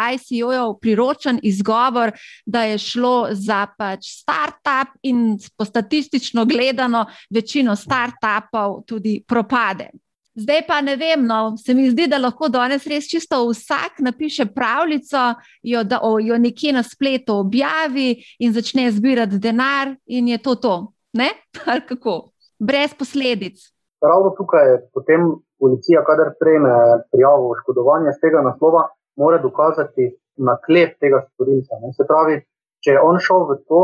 [0.55, 2.13] ICO-jev priročen izgovor,
[2.47, 9.91] da je šlo za pač start-up in po statistično gledano večino start-upov tudi propade.
[10.35, 14.47] Zdaj pa ne vem, no, se mi zdi, da lahko danes res čisto vsak napiše
[14.47, 20.55] pravljico, jo, da jo nekje na spletu objavi in začne zbirati denar, in je to
[20.55, 20.75] to.
[21.13, 21.29] Ne?
[21.89, 22.31] Kako?
[22.59, 23.63] Brez posledic.
[24.03, 25.21] Ravno tukaj je potem
[25.59, 26.73] policija, kadar prejme
[27.13, 31.79] prijavo oškodovanja z tega naslova, mora dokazati naklep tega storilca.
[31.83, 31.93] Ne?
[31.97, 32.41] Se pravi,
[32.85, 33.83] če je on šel v to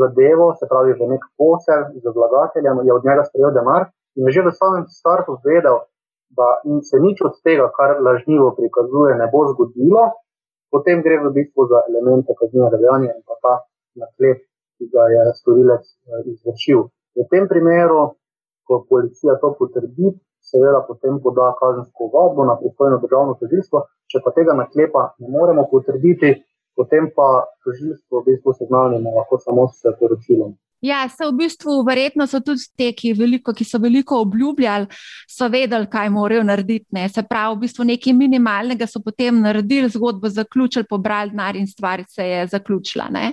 [0.00, 4.36] zadevo, se pravi v nek posel z vlagateljem, je od njega sprejel denar in je
[4.36, 5.84] že v samem startu vedel,
[6.38, 6.46] da
[6.84, 10.04] se nič od tega, kar lažnivo prikazuje, ne bo zgodilo,
[10.70, 13.54] potem gre v bistvu za elemente kaznivega dejanja in pa ta
[13.96, 14.44] naklep,
[14.78, 16.80] ki ga je storilec eh, izvršil.
[17.16, 18.14] V tem primeru,
[18.68, 20.12] ko policija to potrdi,
[20.44, 25.66] seveda potem poda kazensko vadbo na pristojno državno tožilstvo, če pa tega naklepa ne moremo
[25.70, 26.34] potrditi,
[26.78, 30.54] potem pa tožilstvo v bistvu seznanimo lahko samo s poročilom.
[30.80, 34.86] Ja, se v bistvu, verjetno so tudi te, ki, veliko, ki so veliko obljubljali,
[35.26, 36.86] so vedeli, kaj morajo narediti.
[36.94, 37.08] Ne.
[37.10, 42.04] Se pravi, v bistvu nekaj minimalnega so potem naredili, zgodbo zaključili, pobrali denar in stvar
[42.06, 43.08] se je zaključila.
[43.10, 43.32] Ne.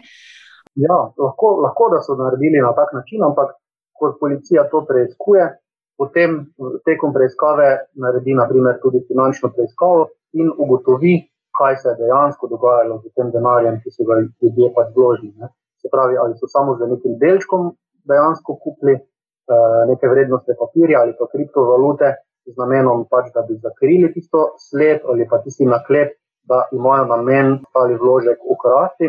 [0.81, 3.53] Ja, lahko, lahko da so naredili na tak način, ampak
[3.93, 5.45] ko policija to preiskuje,
[6.01, 6.41] potem
[6.89, 7.69] tekom preiskave
[8.01, 11.15] naredi naprimer, tudi finančno preiskavo in ugotovi,
[11.57, 15.49] kaj se je dejansko dogajalo z tem denarjem, ki so ga ljudje pač vložili
[15.85, 17.63] se pravi, ali so samo z nekim delčkom
[18.09, 22.07] dejansko kupili uh, neke vrednostne papirje ali pa kriptovalute
[22.53, 26.17] z namenom, pač, da bi zakrili tisto sled ali pa tisti naklep,
[26.49, 27.47] da imajo namen
[27.79, 29.07] ali vložek ukrasti,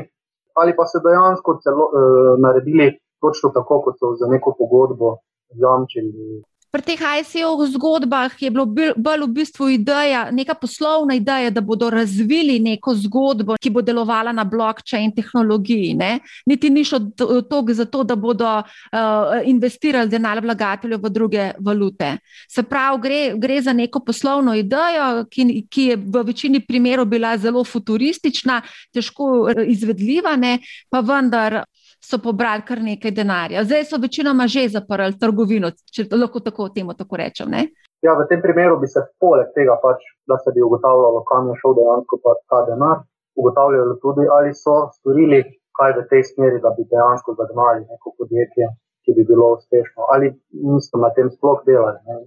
[0.61, 5.17] ali pa so dejansko celo uh, naredili točno tako, kot so za neko pogodbo
[5.63, 6.43] jamčili
[6.77, 11.89] pri teh ICO zgodbah je bilo bolj v bistvu ideja, neka poslovna ideja, da bodo
[11.91, 15.95] razvili neko zgodbo, ki bo delovala na blockchain tehnologiji.
[15.97, 16.19] Ne?
[16.47, 22.19] Niti ni šlo toliko za to, da bodo uh, investirali denar vlagateljev v druge valute.
[22.49, 27.39] Se pravi, gre, gre za neko poslovno idejo, ki, ki je v večini primerov bila
[27.41, 28.61] zelo futuristična,
[28.93, 30.59] težko eh, izvedljiva, ne?
[30.93, 31.63] pa vendar
[32.07, 33.65] so pobrali kar nekaj denarja.
[33.65, 37.51] Zdaj so večinoma že zaprli trgovino, če lahko tako temu tako rečem.
[37.51, 37.67] Ne?
[38.07, 41.59] Ja, v tem primeru bi se poleg tega, pač, da se bi ugotavljalo, kam je
[41.63, 42.19] šel dejansko
[42.53, 43.05] ta denar,
[43.41, 45.43] ugotavljalo tudi, ali so storili
[45.79, 48.69] kaj v tej smeri, da bi dejansko zagnali neko podjetje,
[49.05, 50.31] ki bi bilo uspešno, ali
[50.69, 51.99] niso na tem sploh delali.
[52.07, 52.23] Ne,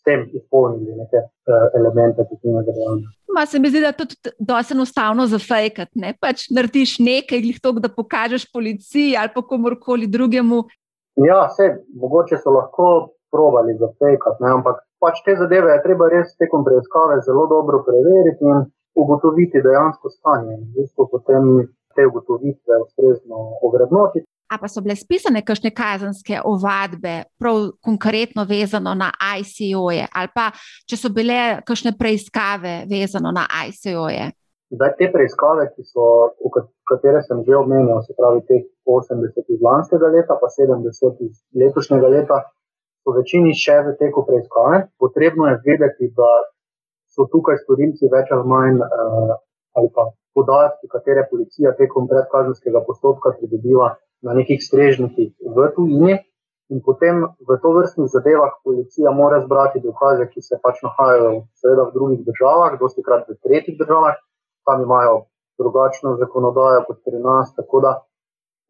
[0.00, 3.10] S tem izpolnili neke uh, elemente, ki jih imamo.
[3.36, 5.90] Ma se mi zdi, da je to tudi dosti enostavno za fejkat.
[6.00, 6.14] Ne?
[6.20, 10.62] Pač narediš nekaj, jih to, da pokažeš policiji ali pa komorkoli drugemu.
[11.20, 11.68] Ja, vse,
[12.00, 12.86] mogoče so lahko
[13.30, 18.48] provali za fejkat, ampak pač te zadeve je treba res tekom preiskave zelo dobro preveriti
[18.48, 18.64] in
[18.96, 20.56] ugotoviti dejansko stanje.
[20.56, 21.52] In v bistvu potem
[21.94, 24.26] te ugotovitve ustrezno ovrednotiti.
[24.50, 30.50] Pa so bile spisane kakšne kazenske ovadbe, prav konkretno vezano na ICO-je, ali pa
[30.90, 34.30] če so bile kakšne preiskave vezano na ICO-je?
[34.70, 36.30] Zdaj, te preiskave, so,
[36.86, 42.10] katere sem že omenil, se pravi, teh 80 iz lanskega leta, pa 70 iz letošnjega
[42.10, 42.38] leta,
[43.02, 44.86] so večini še v teku preiskave.
[45.02, 46.30] Potrebno je vedeti, da
[47.10, 49.34] so tukaj storilci več ali manj, eh,
[49.78, 56.18] ali pa podatki, katere policija tekom predkazenskega postopka pridobiva na nekih strežnikih v tujini,
[56.70, 61.88] in potem v to vrstnih zadevah policija mora zbrati dokaze, ki se pač nahajajo seveda
[61.88, 64.14] v drugih državah, dosti krat v tretjih državah,
[64.66, 65.26] tam imajo
[65.58, 67.50] drugačno zakonodajo kot pri nas.
[67.58, 67.92] Tako da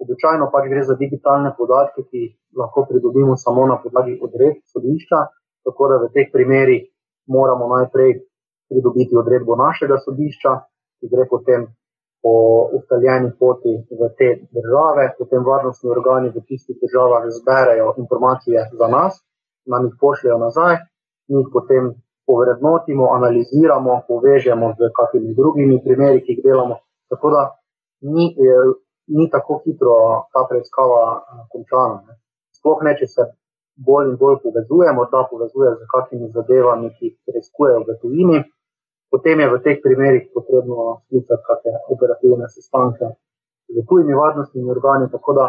[0.01, 5.20] običajno pač gre za digitalne podatke, ki jih lahko pridobimo samo na podlagi odredb sodišča,
[5.68, 6.88] tako da v teh primerih
[7.29, 8.16] moramo najprej
[8.73, 10.57] pridobiti odredbo našega sodišča,
[11.01, 11.67] ki gre potem
[12.23, 12.35] po
[12.77, 19.23] ustaljeni poti v te države, potem varnostni organi v tistih državah zberejo informacije za nas,
[19.67, 20.77] nam jih pošljajo nazaj,
[21.29, 21.95] mi jih potem
[22.29, 26.77] povrednotimo, analiziramo, povežemo z kakimi drugimi primeri, ki jih delamo.
[27.11, 27.43] Tako da
[28.15, 28.27] ni,
[29.17, 29.97] ni tako hitro
[30.33, 31.03] ta preiskava
[31.53, 31.97] končana.
[32.07, 32.21] Ne.
[32.59, 33.27] Sploh ne, če se
[33.89, 38.43] bolj in bolj povezuje, morda povezuje z kakimi zadevami, ki jih preiskujejo v tujini.
[39.11, 43.11] Potem je v teh primerih potrebno sklicati kakšne operativne sestanke
[43.70, 45.46] z tujimi varnostnimi organi, tako da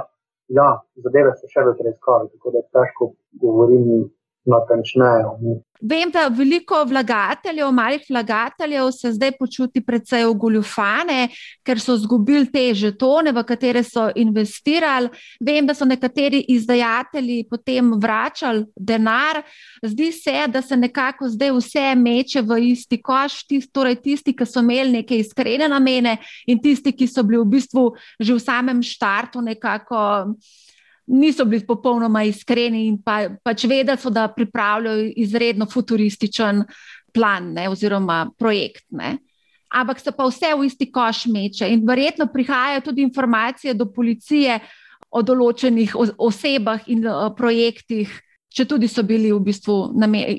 [0.49, 3.85] ja, zadeve so še v preiskavi, tako da težko govorim
[4.45, 5.61] natančneje.
[5.81, 11.27] Vem, da veliko vlagateljev, malih vlagateljev, se zdaj počuti precej ogoljufane,
[11.65, 15.09] ker so izgubili te žetone, v katere so investirali.
[15.41, 19.41] Vem, da so nekateri izdajatelji potem vračali denar.
[19.83, 24.45] Zdi se, da se nekako zdaj vse meče v isti koš, tist, torej tisti, ki
[24.45, 28.83] so imeli neke iskrene namene, in tisti, ki so bili v bistvu že v samem
[28.85, 30.35] štartu nekako
[31.11, 36.63] niso bili popolnoma iskreni in pa, pač vedeli so, da pripravljajo izredno futurističen
[37.13, 38.85] plan ne, oziroma projekt.
[38.95, 39.17] Ne.
[39.71, 44.59] Ampak se pa vse v isti koš meče in verjetno prihajajo tudi informacije do policije
[45.11, 48.11] o določenih osebah in uh, projektih,
[48.51, 49.91] če tudi so bili v bistvu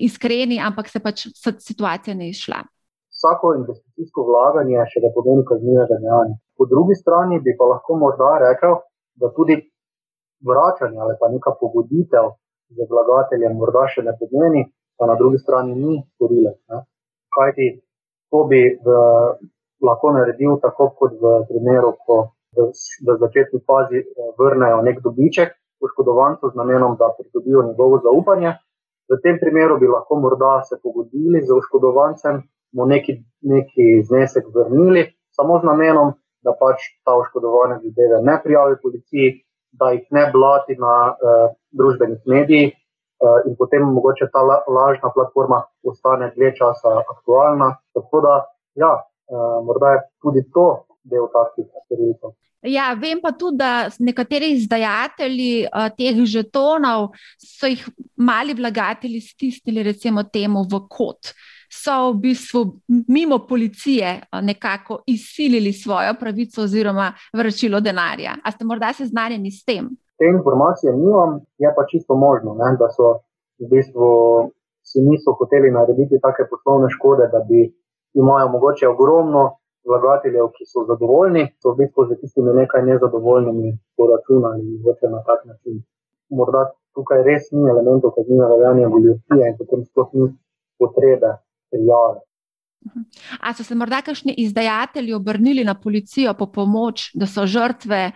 [0.05, 1.27] iskreni, ampak se pač
[1.61, 2.63] situacija ne izšla.
[3.13, 6.39] Vsako investicijsko vlaganje še ne pomeni kaznivega dejanja.
[6.57, 8.81] Po drugi strani bi pa lahko morda rekel,
[9.21, 9.61] da tudi
[10.49, 12.35] vračanje ali pa neka pogoditev
[12.77, 14.63] z vlagateljem morda še ne pomeni,
[14.99, 16.59] pa na drugi strani ni storilec.
[17.37, 17.67] Kaj ti
[18.33, 18.97] to bi v,
[19.85, 22.19] lahko naredil tako kot v primeru, ko
[22.57, 22.71] v,
[23.07, 25.53] v začetni fazi eh, vrnejo nek dobiček
[25.83, 28.57] poškodovancu z namenom, da pridobijo njegovo zaupanje.
[29.11, 35.11] V tem primeru bi lahko morda se pogodili z oškodovancem, mu neki, neki znesek vrnili,
[35.37, 40.77] samo z namenom, da pač ta oškodovanec zadeve ne prijavi policiji, da jih ne blati
[40.79, 42.75] na uh, družbenih medijih,
[43.23, 47.77] uh, in potem mogoče ta la, lažna platforma ostane dve časa aktualna.
[47.95, 48.35] Tako da,
[48.75, 50.69] ja, uh, morda je tudi to
[51.03, 52.37] del takih sterilcev.
[52.63, 57.09] Ja, vem pa tudi, da nekateri izdajatelji uh, teh žetonov
[57.43, 57.83] so jih
[58.17, 61.33] mali vlagatelji stisnili, recimo, temu v kot.
[61.73, 62.61] So v bistvu
[63.09, 68.33] mimo policije nekako izsilili svojo pravico oziroma vračilo denarja.
[68.45, 69.89] A ste morda seznanjeni s tem?
[70.19, 73.07] Te informacije nimam, je pa čisto možno, ne, da so
[73.61, 74.09] v bistvu
[74.89, 77.61] si niso hoteli narediti take poslovne škode, da bi
[78.21, 79.43] imajo mogoče ogromno
[79.89, 85.23] vlagateljev, ki so zadovoljni, so v bistvu z tistimi nekaj nezadovoljnimi poračunali in zveče na
[85.29, 85.81] tak način.
[86.31, 86.63] Morda
[86.95, 90.29] tukaj res ni elementov kaznjega dejanja goljofije in potem sploh ni
[90.79, 91.33] potrebe
[91.73, 92.21] prijave.
[93.41, 98.11] A so se morda kakšni izdajatelji obrnili na policijo po pomoč, da so žrtve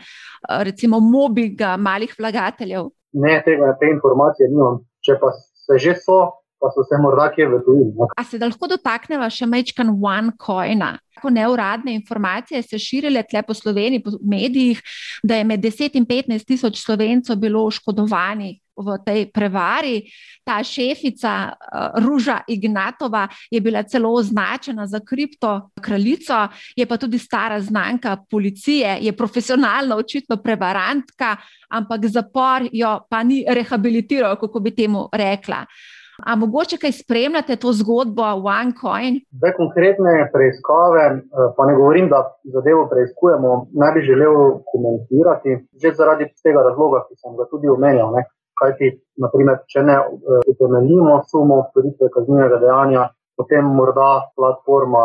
[0.48, 2.90] recimo mobinga malih vlagateljev?
[3.12, 4.82] Ne, tega, te informacije nimam.
[5.06, 6.18] Če pa se že so,
[6.60, 8.10] pa so se morda kje v tujini.
[8.16, 10.96] A se lahko dotakneva še mečkan OneCoina?
[11.22, 14.82] Ko neuradne informacije se širile tle po Sloveniji, po medijih,
[15.22, 20.02] da je med 10 in 15 tisoč slovencev bilo oškodovanih v tej prevari.
[20.44, 27.18] Ta šefica uh, Ruža Ignatova je bila celo označena za kripto kraljico, je pa tudi
[27.18, 31.36] stara znanka policije, je profesionalno, očitno prevarantka,
[31.68, 35.64] ampak zapor jo pa ni rehabilitiral, kako bi temu rekla.
[36.24, 39.18] A mogoče kaj spremljate to zgodbo OneCoin?
[39.38, 41.20] Zdaj, konkretne preiskave, eh,
[41.56, 42.20] pa ne govorim, da
[42.54, 43.50] zadevo preiskujemo,
[43.82, 44.34] ne bi želel
[44.72, 45.50] komentirati,
[45.82, 48.16] že zaradi tega razloga, ki sem ga tudi omenjal.
[48.78, 48.90] Ti,
[49.22, 55.04] naprimer, če ne eh, utemeljimo sumo storitve kaznivega dejanja, potem morda platforma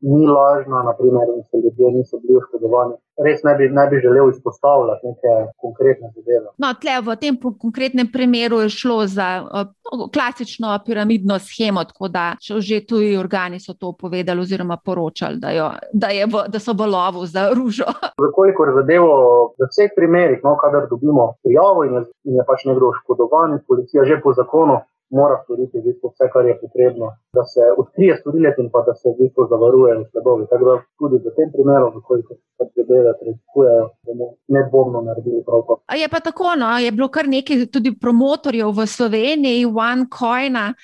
[0.00, 2.94] ni lažna, naprimer, in se ljudje niso bili oškodovani.
[3.26, 6.48] Res ne bi, ne bi želel izpostavljati neke konkretne zadeve.
[6.62, 9.66] No, tle, v tem konkretnem primeru je šlo za uh,
[10.14, 15.68] klasično piramidno schemo, tako da že tuji organi so to povedali oziroma poročali, da, jo,
[15.92, 17.90] da, v, da so v lovu za ružo.
[18.30, 19.12] Vkolikor zadevo
[19.58, 24.04] v vseh primerih, no, kadar dobimo prijavo in je, in je pač nekdo oškodovan, policija
[24.08, 24.80] že po zakonu
[25.18, 27.06] mora storiti v bistvu vse, kar je potrebno,
[27.36, 30.46] da se odkrije storilec in pa da se v bistvu zavarujejo sledovi.
[30.50, 35.74] Tako da tudi v tem primeru, koliko se zadeve preizkujejo, bomo nedvomno naredili prav to.
[36.02, 40.74] Je pa tako, no, je bilo kar nekaj tudi promotorjev v Sloveniji, OneCoina,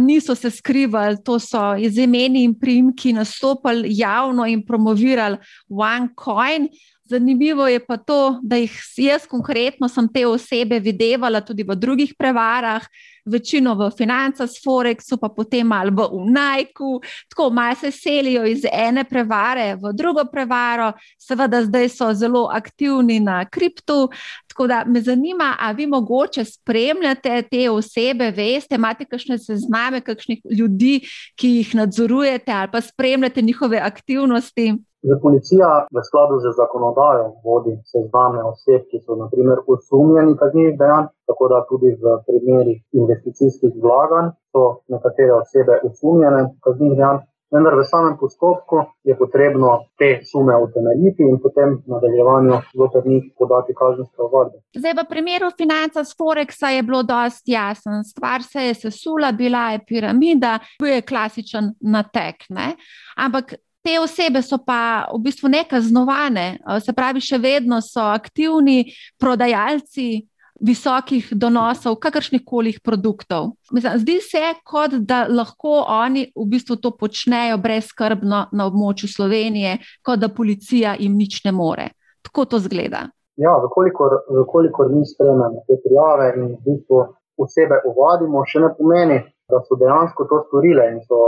[0.00, 5.36] niso se skrivali, to so z imeni in primki nastopali javno in promovirali
[5.68, 6.68] OneCoin.
[7.08, 12.12] Zanimivo je pa to, da jih jaz konkretno sem te osebe videvala tudi v drugih
[12.18, 12.84] prevarah,
[13.30, 17.00] večino v financah, Forexu, pa potem ali v Unajku.
[17.28, 23.20] Tako malo se selijo iz ene prevare v drugo prevaro, seveda zdaj so zelo aktivni
[23.20, 24.08] na kriptu.
[24.48, 30.40] Tako da me zanima, ali vi mogoče spremljate te osebe, veste, imate kakšne sezname, kakšnih
[30.58, 31.00] ljudi,
[31.36, 34.74] ki jih nadzorujete ali pa spremljate njihove aktivnosti.
[35.06, 41.06] Že policija v skladu z zakonodajo vodi sezname oseb, ki so naprimer osumljeni kaznjivih dejanj,
[41.30, 47.20] tako da tudi v primerih investicijskih vlaganj so nekatere osebe osumljene kaznjivih dejanj.
[47.48, 53.30] Vendar v samem postopku je potrebno te sume utemeljiti in potem v nadaljevanju zoper njih
[53.38, 54.58] podati kazenske ovadbe.
[54.76, 58.02] Zdaj, v primeru financa s Forexa je bilo dosti jasno.
[58.04, 62.44] Stvar se je sesula, bila je piramida, bil je klasičen natek.
[62.52, 62.74] Ne?
[63.16, 63.54] Ampak
[63.88, 70.26] te osebe so pa v bistvu nekaznovane, se pravi, še vedno so aktivni prodajalci
[70.60, 73.52] visokih donosov, kakršnih koli produktov.
[73.72, 79.78] Mislim, zdi se, kot da lahko oni v bistvu to počnejo brezkrbno na območju Slovenije,
[80.02, 81.88] kot da policija jim nič ne more.
[82.26, 83.06] Tako to zgleda.
[83.38, 87.04] Ja, vkolikor mi spremljamo te prijave in v bistvu
[87.38, 89.20] osebe uvadimo, še ne pomeni,
[89.50, 91.18] da so dejansko to storile in so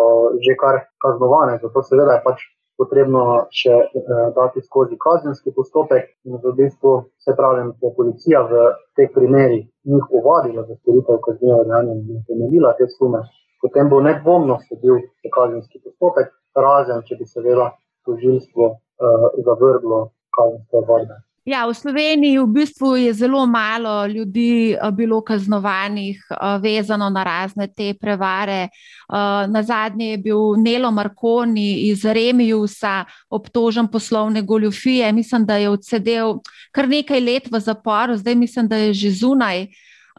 [0.45, 1.59] že kar kaznovane.
[1.63, 2.39] Zato seveda je pač
[2.81, 3.23] potrebno
[3.61, 6.93] še eh, dati skozi kazenski postopek in v bistvu
[7.25, 8.67] se pravi, da policija v
[8.97, 13.25] teh primerih njih uvadila za storitev kaznjega dejanja in temeljila te sume,
[13.63, 15.03] potem bo nedvomno sledil
[15.37, 16.33] kazenski postopek,
[16.67, 17.73] razen če bi seveda
[18.09, 20.07] tožilstvo eh, zavrglo
[20.37, 21.21] kazenske vadbe.
[21.49, 27.25] Ja, v Sloveniji v bistvu je zelo malo ljudi eh, bilo kaznovanih, eh, vezano na
[27.25, 28.69] razne te prevare.
[28.69, 35.13] Eh, na zadnje je bil Nelo Marconi iz Remijusa obtožen poslovne goljofije.
[35.13, 36.39] Mislim, da je odsedel
[36.73, 39.67] kar nekaj let v zaporu, zdaj mislim, da je že zunaj.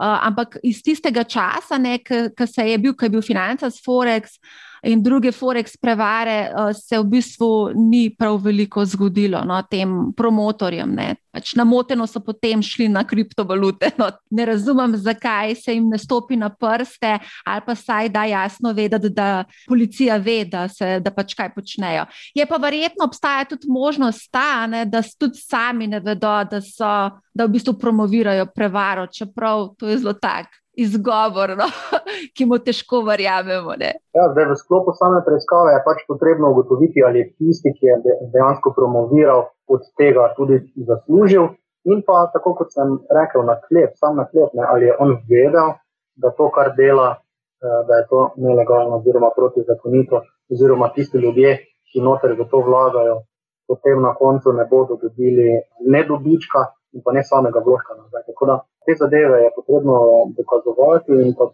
[0.01, 1.77] Ampak iz tistega časa,
[2.37, 4.41] ki se je bil, ki je bil financas Forex
[4.83, 10.95] in druge forex prevare, uh, se v bistvu ni prav veliko zgodilo no, tem promotorjem.
[11.31, 13.91] Pač namoteno so potem šli na kriptovalute.
[14.01, 18.71] No, ne razumem, zakaj se jim ne stopi na prste, ali pa saj da jasno
[18.73, 22.07] vedeti, da policija ve, da, se, da pač kaj počnejo.
[22.33, 26.95] Je pa verjetno obstaja tudi možnost ta, ne, da tudi sami ne vedo, da, so,
[27.33, 31.67] da v bistvu promovirajo prevaro, čeprav to je zelo tak izgovor, no?
[32.35, 33.75] ki mu težko verjamemo.
[33.81, 37.97] Ja, zdaj, v sklopu same preiskave je pač potrebno ugotoviti, ali je tisti, ki je
[38.33, 41.51] dejansko promoviral, od tega tudi zaslužil.
[41.91, 45.15] In pa, tako kot sem rekel, na klep, sam na klep, ne, ali je on
[45.29, 45.73] vedel,
[46.21, 51.57] da to, kar dela, eh, da je to nelegalno, oziroma protizakonito, oziroma tisti ljudje,
[51.91, 53.23] ki noter v to vlagajo,
[53.67, 55.47] potem na koncu ne bodo dobili
[55.89, 58.23] ne dobička, in pa ne samega vložka nazaj.
[58.29, 59.95] Tako da te zadeve je potrebno
[60.39, 61.45] dokazovati in pa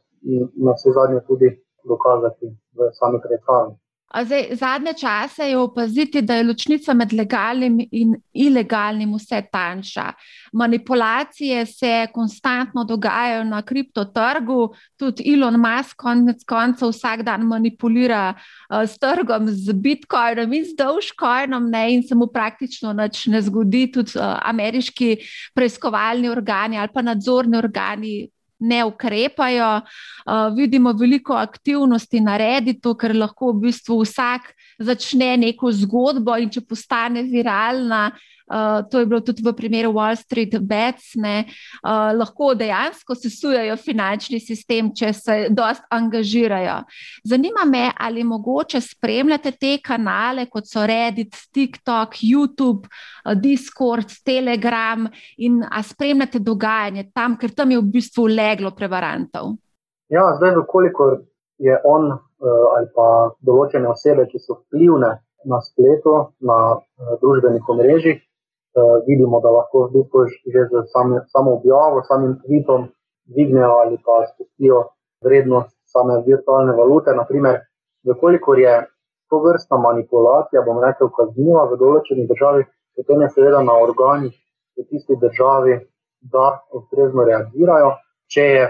[0.66, 1.50] na vse zadnje tudi
[1.94, 2.46] dokazati
[2.78, 3.72] v sami preiskavi.
[4.16, 10.14] Zdaj, zadnje čase je opaziti, da je ločnica med legalnim in ilegalnim vse tanjša.
[10.54, 18.88] Manipulacije se konstantno dogajajo na kriptotrgu, tudi Elon Musk konec koncev vsak dan manipulira uh,
[18.88, 23.92] s trgom, z Bitcoinom in z Dogecoinom, ne, in se mu praktično nič ne zgodi.
[23.92, 25.18] Tudi uh, ameriški
[25.54, 28.30] preiskovalni organi ali pa nadzorni organi
[28.60, 29.82] ne ukrepajo.
[30.26, 36.50] Uh, vidimo veliko aktivnosti na Redditu, ker lahko v bistvu vsak začne neko zgodbo in
[36.54, 38.12] če postane viralna,
[38.48, 43.78] uh, to je bilo tudi v primeru Wall Street Bets, ne, uh, lahko dejansko sesujejo
[43.78, 46.80] finančni sistem, če se dost angažirajo.
[47.28, 55.08] Zanima me, ali mogoče spremljate te kanale, kot so Reddit, TikTok, YouTube, uh, Discord, Telegram
[55.38, 59.58] in a spremljate dogajanje tam, ker tam je v bistvu leglo prevarantov.
[60.10, 61.18] Ja, zdaj, koliko
[61.58, 62.14] je on
[62.78, 63.08] ali pa
[63.42, 65.16] določene osebe, ki so vplivne
[65.48, 66.78] na spletu, na
[67.22, 68.20] družbenih omrežjih,
[68.78, 72.88] uh, vidimo, da lahko v bistvu že z sam, samo objavo, samim tweetom
[73.34, 74.84] dvignejo ali pa spustijo
[75.26, 77.16] vrednost same virtualne valute.
[77.16, 77.60] Naprimer,
[78.06, 78.76] vkolikor je
[79.30, 82.66] to vrsta manipulacija, bom rekel, kazniva v določeni državi,
[82.96, 84.36] potem je seveda na organih
[84.78, 85.80] v tisti državi,
[86.34, 87.92] da ustrezno reagirajo.
[88.32, 88.64] Če je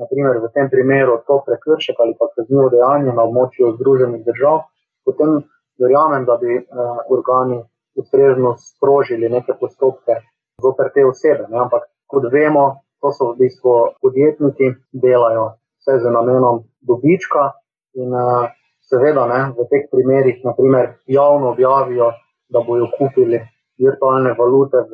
[0.00, 4.64] naprimer, v tem primeru to prekršek ali pa kaznivo dejanje na območju Združenih držav,
[5.06, 5.40] potem
[5.80, 7.62] verjamem, da bi uh, organi
[7.96, 10.20] ustrezno sprožili neke postopke
[10.62, 11.46] zoper te osebe.
[11.48, 11.58] Ne?
[11.58, 17.52] Ampak, kot vemo, to so v bistvu podjetniki, delajo vse z namenom dobička
[17.96, 18.12] in
[18.90, 22.10] seveda ne, v teh primerih, naprimer, javno objavijo,
[22.50, 23.40] da bojo kupili
[23.80, 24.92] virtualne valute v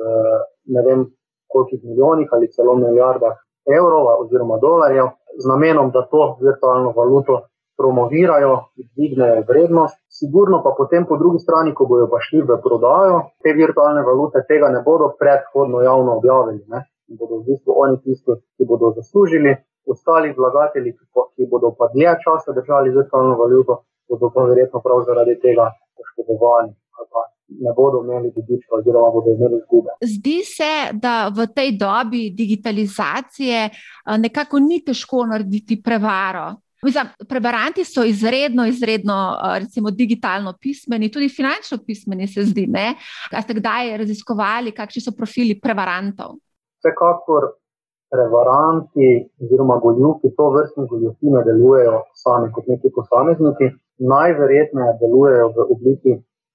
[0.75, 1.07] ne vem
[1.49, 3.35] kolikih milijonih ali celo milijardah
[3.79, 5.09] evrov oziroma dolarjev,
[5.43, 7.41] z namenom, da to virtualno valuto
[7.77, 8.53] promovirajo,
[8.97, 9.97] dvignejo vrednost.
[10.19, 14.45] Sigurno pa potem po drugi strani, ko bojo pa šli v prodajo, te virtualne valute
[14.49, 16.65] tega ne bodo predhodno javno objavili.
[16.73, 16.87] Ne?
[17.21, 19.53] Bodo v bistvu oni tisti, ki bodo zaslužili,
[19.87, 20.97] ostali vlagatelji,
[21.37, 26.75] ki bodo pa dlje časa držali virtualno valuto, bodo pa verjetno prav zaradi tega poškodovani.
[27.63, 29.93] Ne bodo imeli dobička, oziroma bodo imeli izgube.
[30.03, 33.69] Zdi se, da v tej dobi digitalizacije
[34.19, 36.49] nekako ni težko narediti prevaro.
[36.87, 39.17] Mislim, prebaranti so izredno, izredno,
[39.59, 42.67] recimo, digitalno pismeni, tudi finančno pismeni, se zdi.
[43.31, 46.37] Kaj ste kdaj raziskovali, kakšni so profili prebarantov?
[46.79, 47.49] Vsekakor
[48.15, 49.09] prebaranti
[49.43, 53.73] oziroma goljufi, to vrstne goljufi, ne delujejo sami kot neki posamezniki.
[54.13, 56.13] Najverjetneje delujejo v obliki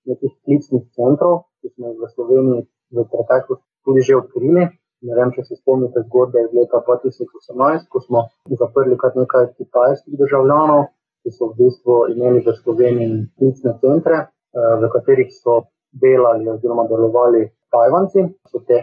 [0.07, 2.61] nekih klicnih centrov, ki smo jih v Sloveniji
[2.95, 4.69] v preteklosti tudi že odkrili.
[5.07, 8.19] Ne vem, če se spomnite zgodbe iz leta 2018, ko smo
[8.59, 10.83] zaprli kar nekaj kitajskih državljanov,
[11.23, 15.55] ki so v bistvu imeli v Sloveniji klicne centre, eh, v katerih so
[16.03, 17.41] delali oziroma delovali
[17.73, 18.27] Tajvanci.
[18.51, 18.77] So te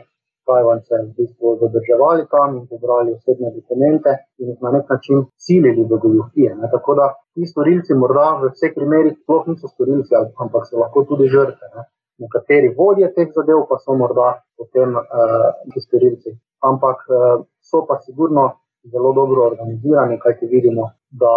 [0.48, 5.84] Tajvance v bistvu zadrževali tam in pobrali osebne dokumente in jih na nek način silili
[5.90, 6.56] v goljofije.
[6.74, 11.28] Tako da ti storilci morda v vseh primerih sploh niso storilci, ampak so lahko tudi
[11.36, 11.86] žrtve
[12.18, 16.30] nekateri vodje teh zadev pa so morda potem uh, storilci.
[16.70, 18.44] Ampak uh, so pa sigurno
[18.92, 21.34] zelo dobro organizirani, kajti vidimo, da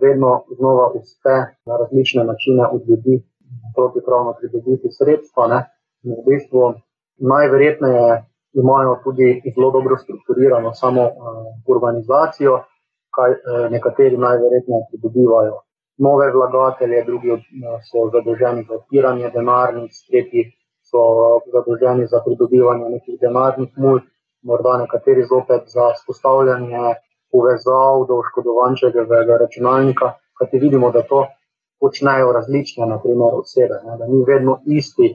[0.00, 3.22] vedno znova uspe na različne načine od ljudi
[3.76, 5.46] protipravno pridobiti sredstva.
[5.52, 5.58] Ne.
[6.04, 6.74] V bistvu
[7.32, 11.12] najverjetneje imajo tudi zelo dobro strukturirano samo uh,
[11.76, 12.54] organizacijo,
[13.16, 13.38] kaj uh,
[13.70, 15.65] nekateri najverjetneje pridobivajo
[15.98, 17.40] nove vlagatelje, drugi eh,
[17.88, 20.44] so zadolženi za odpiranje denarnic, tretji
[20.88, 24.02] so eh, zadolženi za pridobivanje nekih denarnih mulj,
[24.42, 26.94] morda nekateri zopet za spostavljanje
[27.32, 31.26] povezav do oškodovančevega računalnika, kajti vidimo, da to
[31.80, 35.08] počnejo različne, naprimer, osebe, ne, da ni vedno isti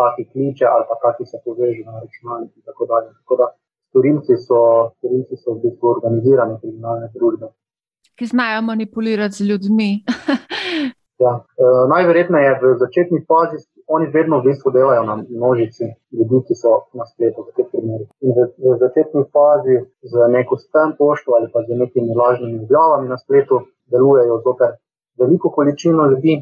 [0.00, 3.08] taki kliče ali pa taki se poveže na računalnik in tako dalje.
[3.20, 3.46] Tako da
[3.90, 4.60] storilci so,
[4.98, 7.48] storilci so v bistvu organizirane kriminalne družbe
[8.18, 9.90] ki znajo manipulirati z ljudmi.
[11.24, 11.32] ja,
[11.64, 11.64] e,
[11.94, 13.58] najverjetneje v začetni fazi
[13.88, 15.84] oni vedno v bistvu delajo na množici
[16.18, 18.08] ljudi, ki so na spletu v teh primerih.
[18.20, 19.76] In v, v začetni fazi
[20.10, 24.76] z neko spam pošto ali pa z nekimi lažnimi objavami na spletu delujejo zoper
[25.18, 26.34] veliko količino ljudi,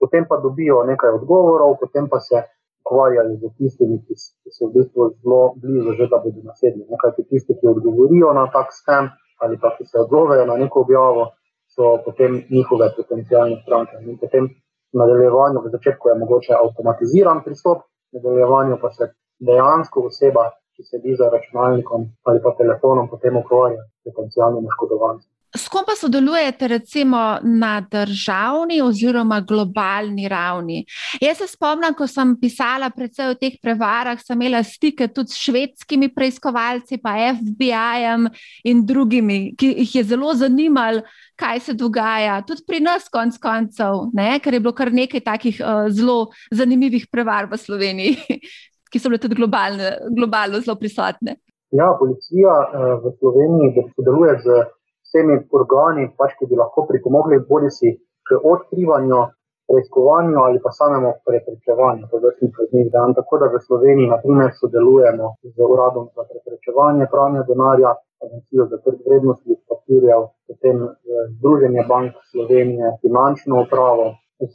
[0.00, 2.42] potem pa dobijo nekaj odgovorov, potem pa se
[2.84, 4.14] ukvarjajo z tistimi, ki
[4.56, 6.88] so v bistvu zelo blizu, že da bodo nasedli.
[6.88, 9.12] Nekaj tisti, ki odgovorijo na tak spam
[9.42, 11.30] ali pa ki se odzovejo na neko objavo,
[11.74, 13.98] so potem njihove potencijalne stranke.
[14.00, 14.44] In potem
[14.92, 17.78] v nadaljevanju, v začetku je mogoče avtomatiziran pristop,
[18.12, 19.10] v nadaljevanju pa se
[19.40, 25.30] dejansko oseba, ki sedi za računalnikom ali pa telefonom, potem ukvarja s potencijalnim oškodovancem.
[25.56, 30.80] S kom pa sodelujete, recimo na državni oziroma globalni ravni?
[31.22, 35.38] Jaz se spomnim, ko sem pisala predvsej o teh prevarah, sem imela stike tudi s
[35.38, 38.26] švedskimi preiskovalci, pa FBI-jem
[38.66, 41.06] in drugimi, ki jih je zelo zanimalo,
[41.38, 44.32] kaj se dogaja, tudi pri nas, konc koncev, ne?
[44.42, 48.40] ker je bilo kar nekaj takih uh, zelo zanimivih prevar v Sloveniji,
[48.90, 51.38] ki so bile tudi globalne, globalno zelo prisotne.
[51.70, 54.64] Ja, policija uh, v Sloveniji sodeluje z
[55.14, 57.94] vsemi organi, pač, ki bi lahko pripomogli bodi si
[58.26, 59.20] k odkrivanju,
[59.70, 63.14] preiskovanju ali pa samemu preprečevanju tovrstnih kaznivih dejanj.
[63.18, 67.94] Tako da v Sloveniji, na primer, sodelujemo z Uradom za preprečevanje pranja denarja,
[68.24, 70.76] Agencijo za trg vrednostnih papirjev, potem
[71.38, 74.06] Združenje bank Slovenije, finančno upravo.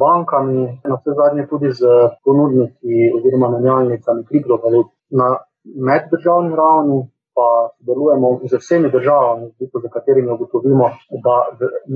[0.00, 1.82] bankami, na vse zadnje tudi z
[2.24, 5.28] ponudniki oziroma menjalnicami kriptovalut na
[5.88, 7.00] meddržavni ravni,
[7.36, 9.44] pa sodelujemo z vsemi državami,
[9.84, 10.86] za katerimi ugotovimo,
[11.26, 11.36] da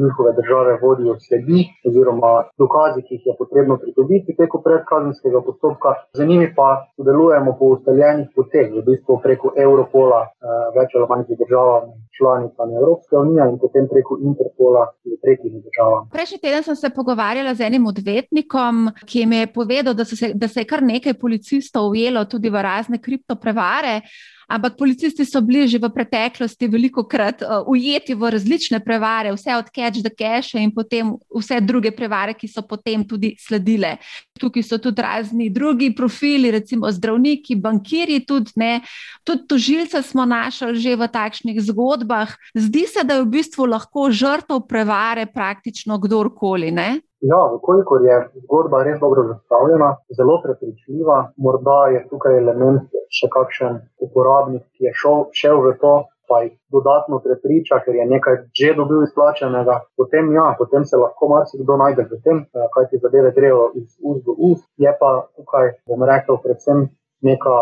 [0.03, 2.33] njihove države vodijo sledi oziroma
[2.63, 5.91] dokazi, ki jih je potrebno pridobiti preko predkazenskega postopka.
[6.19, 10.31] Z njimi pa sodelujemo po ustaljenih poteh, v bistvu preko Europola, eh,
[10.79, 16.05] več ali manj z državami, članicami Evropske unije in potem preko Interpola in tretjimi državami.
[16.17, 18.75] Prejšnji teden sem se pogovarjala z enim odvetnikom,
[19.11, 22.63] ki mi je povedal, da, se, da se je kar nekaj policistov ujelo tudi v
[22.71, 23.95] razne kriptoprevare.
[24.51, 29.55] Ampak policisti so bili že v preteklosti veliko krat uh, ujeti v različne prevare, vse
[29.55, 33.99] od catch the cache in potem vse druge prevare, ki so potem tudi sledile.
[34.35, 38.81] Tukaj so tudi razni drugi profili, recimo zdravniki, bankiri, tudi ne.
[39.23, 42.35] Tudi tožilce smo našli že v takšnih zgodbah.
[42.55, 46.75] Zdi se, da je v bistvu lahko žrtev prevare praktično kdorkoli.
[46.75, 46.99] Ne?
[47.21, 53.77] Ja, kolikor je zgodba res dobro zastavljena, zelo prepričljiva, morda je tukaj element še kakšen
[54.07, 55.93] uporabnik, ki je šel, šel v to,
[56.31, 61.29] pa jih dodatno prepriča, ker je nekaj že dobil izplačenega, potem, ja, potem se lahko
[61.35, 64.67] marsikdo najde v tem, eh, kaj ti zadeve grejo iz ust v ust.
[64.85, 66.87] Je pa tukaj, bom rekel, predvsem
[67.29, 67.57] neka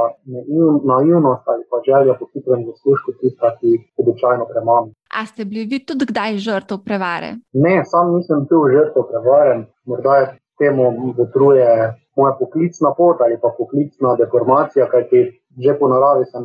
[0.93, 4.93] naivnost ali pa želja po hitrem zaslužku, tista, ki običajno premami.
[5.09, 7.31] A ste bili vi tudi kdaj žrtev prevare?
[7.53, 9.55] Ne, sam nisem bil žrtev prevare,
[9.89, 10.19] morda
[10.59, 11.69] temu botruje
[12.17, 15.23] moja poklicna pot ali pa poklicna deformacija, kajti
[15.65, 16.45] že po naravi sem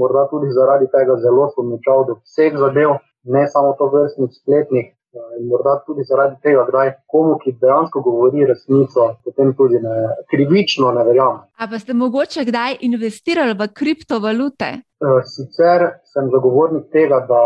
[0.00, 4.92] morda tudi zaradi tega zelo sumničal do vseh zadev, ne samo to vrstnih spletnih.
[5.38, 9.94] In morda tudi zaradi tega, da komu, ki dejansko govori resnico, potem tudi ne,
[10.30, 11.44] krivično ne verjame.
[11.58, 14.70] A pa ste mogoče kdaj investirali v kriptovalute?
[15.04, 17.42] Eh, sicer sem zagovornik tega, da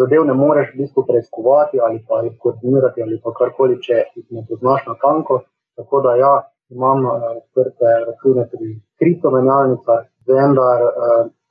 [0.00, 4.26] zadev ne moreš v bistvu preiskovati ali pa jih koordinirati ali pa karkoli, če jih
[4.36, 5.40] ne poznaš na tanko.
[5.76, 6.34] Tako da ja,
[6.74, 10.80] imam eh, odprte račune pri kriptomenjalnicah, vendar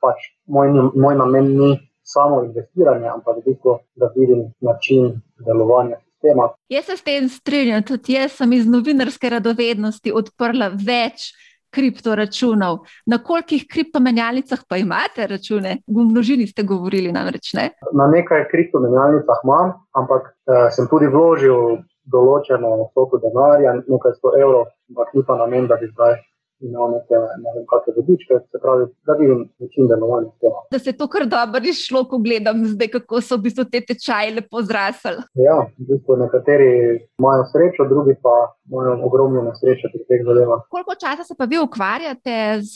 [0.01, 1.70] pač moj, moj namen ni
[2.05, 6.49] samo investiranje, ampak v bistvu, da vidim način delovanja sistema.
[6.69, 11.33] Jaz se s tem strinjam, tudi jaz sem iz novinarske radovednosti odprla več.
[11.75, 12.77] Kriptoračunov.
[13.11, 15.73] Na kolikih kriptomenjalnicah pa imate račune?
[15.87, 17.65] V množini ste govorili, namreč ne.
[17.91, 24.69] Na nekaj kriptomenjalnicah imam, ampak eh, sem tudi vložil določeno vsoto denarja, nekaj sto evrov,
[24.93, 26.15] ampak ni pa namen, da bi zdaj
[26.63, 30.53] imel neke, ne vem, kakšne dobičke, se pravi, da vidim način delovanja s tem.
[30.71, 34.35] Da se to kar dobro izšlo, ko gledam zdaj, kako so v bistvu te tečaje
[34.37, 35.17] lepo zrasli.
[35.47, 36.71] Ja, v bistvu nekateri
[37.19, 38.35] imajo srečo, drugi pa
[38.69, 40.63] imajo ogromno nesreče pri teh zadevah.
[40.73, 42.35] Koliko časa se pa vi ukvarjate
[42.73, 42.75] z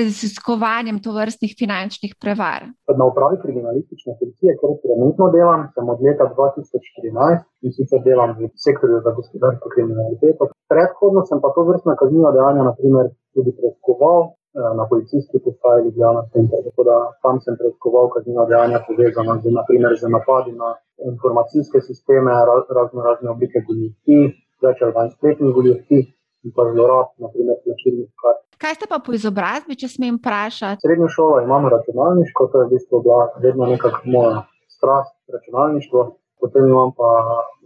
[0.00, 2.66] raziskovanjem tovrstnih finančnih prevar?
[3.00, 8.50] Na upravi kriminalistične policije, kjer trenutno delam, sem od leta 2014 in sicer delam v
[8.64, 10.50] sektorju za gospodarsko kriminaliteto.
[10.72, 16.22] Predhodno sem pa to vrstna kazniva dejanja, naprimer, tudi preiskoval eh, na policijski postaji Ljubljana
[16.32, 16.58] center.
[16.68, 20.70] Tako da tam sem preiskoval kazniva dejanja povezana z, naprimer, z napadi na
[21.10, 22.32] informacijske sisteme,
[22.78, 24.24] razno razne oblike goljufij,
[24.64, 26.04] več ali manj spletnih goljufij
[26.46, 28.40] in pa zlorab, naprimer, plačilnih kart.
[28.62, 30.82] Kaj ste pa po izobrazbi, če smem vprašati?
[30.82, 34.40] Srednjo šolo imam računalniško, to je v bistvu bila vedno nekakšna moja
[34.74, 36.02] strast, računalništvo.
[36.40, 37.10] Potem imam pa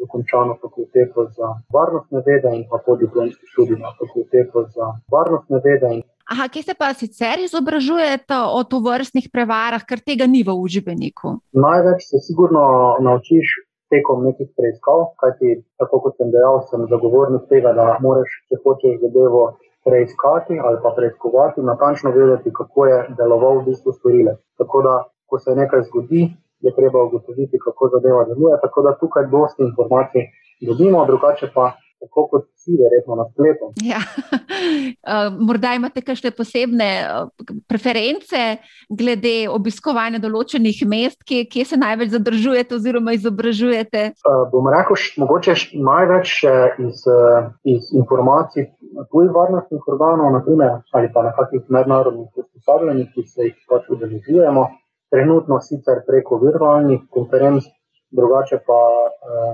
[0.01, 6.03] dokončano fakulteto za varnostne vede in pa podiplomski študij na fakulteto za varnostne vede.
[6.33, 11.37] Aha, kje se pa sicer izobražujete o tovrstnih prevarah, ker tega ni v učbeniku?
[11.53, 12.63] Največ se sigurno
[13.07, 13.47] naučiš
[13.93, 19.01] tekom nekih preiskav, kajti tako kot sem dejal, sem zagovornik tega, da moraš, če hočeš
[19.05, 19.43] zadevo
[19.85, 24.39] preiskati ali pa preiskovati, natančno vedeti, kako je deloval v bistvu storilec.
[24.61, 24.95] Tako da,
[25.29, 26.23] ko se nekaj zgodi,
[26.63, 28.57] je treba ugotoviti, kako zadeva deluje.
[28.65, 30.23] Tako da tukaj dosti informacij
[30.69, 31.73] dobimo, drugače pa.
[32.03, 33.69] Tako kot vsi, verjetno na spletu.
[33.91, 34.01] Ja.
[34.03, 37.29] Uh, morda imate kakšne posebne uh,
[37.71, 38.41] preference
[38.91, 44.03] glede obiskovanja določenih mest, kje, kje se največ zadržujete oziroma izobražujete?
[44.27, 46.35] Uh, bom rekel, mogoče največ
[46.89, 47.07] iz,
[47.77, 48.67] iz informacij
[49.15, 54.67] tujih varnostnih organov, naprimer, ali pa na kakšnih mednarodnih usposabljanjih, ki se jih pač udeležujemo
[55.13, 57.69] trenutno sicer preko virtualnih konferenc,
[58.19, 59.51] drugače pa eh,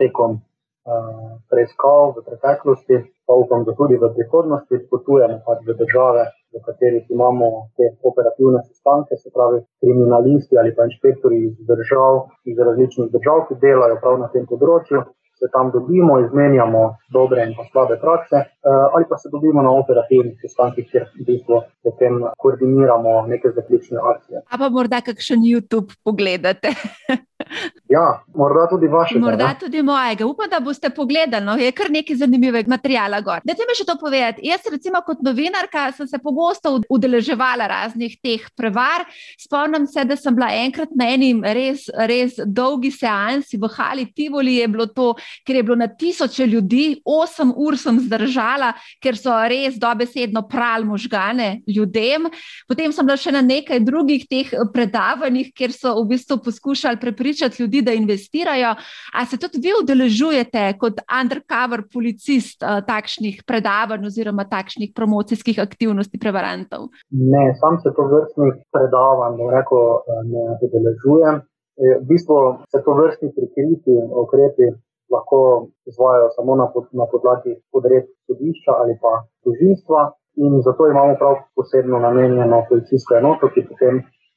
[0.00, 6.24] tekom eh, preiskav v preteklosti, pa upam, da tudi v prihodnosti potujemo pač v države,
[6.52, 12.56] v katerih imamo te operativne sestanke, se pravi kriminalisti ali pa inšpektori iz držav, iz
[12.68, 15.04] različnih držav, ki delajo prav na tem področju
[15.38, 16.82] se tam dobimo, izmenjamo
[17.12, 21.62] dobre in slabe prakse, eh, ali pa se dobimo na operativnih sestankih, kjer v bistvu
[21.82, 24.42] potem koordiniramo neke zaključne akcije.
[24.50, 26.74] A pa morda kakšen YouTube pogledate?
[27.88, 29.20] Ja, morda tudi vašega.
[29.20, 29.56] Morda ne?
[29.60, 30.26] tudi mojega.
[30.26, 31.44] Upam, da boste pogledali.
[31.44, 33.20] No, je kar nekaj zanimivega materiala.
[33.20, 34.44] Da ti mi še to povedati.
[34.44, 39.06] Jaz, recimo, kot novinarka, sem se pogosto udeleževala raznih teh prevar.
[39.40, 44.58] Spomnim se, da sem bila enkrat na enim res, res dolgi seansi v Hali Tivoli.
[44.58, 45.14] Je bilo to,
[45.48, 50.84] ker je bilo na tisoče ljudi, osem ur sem zdržala, ker so res dobesedno prali
[50.84, 52.28] možgane ljudem.
[52.68, 57.37] Potem sem bila še na nekaj drugih teh predavanjih, kjer so v bistvu poskušali prepričati
[57.38, 58.74] prepričati ljudi, da investirajo.
[59.18, 66.18] A se tudi vi udeležujete kot undercover policist uh, takšnih predavanj oziroma takšnih promocijskih aktivnosti
[66.18, 66.88] prevarantov?
[67.34, 71.36] Ne, sam se to vrstnih predavanj rekel, eh, ne udeležujem.
[71.78, 72.36] Eh, v bistvu
[72.72, 74.66] se to vrstni prikriti ukrepi
[75.14, 79.12] lahko izvajajo samo na, pod, na podlagi odredb sodišča ali pa
[79.44, 80.00] tožilstva.
[80.44, 83.94] In zato imamo prav posebno namenjeno policijsko enoto, ki potem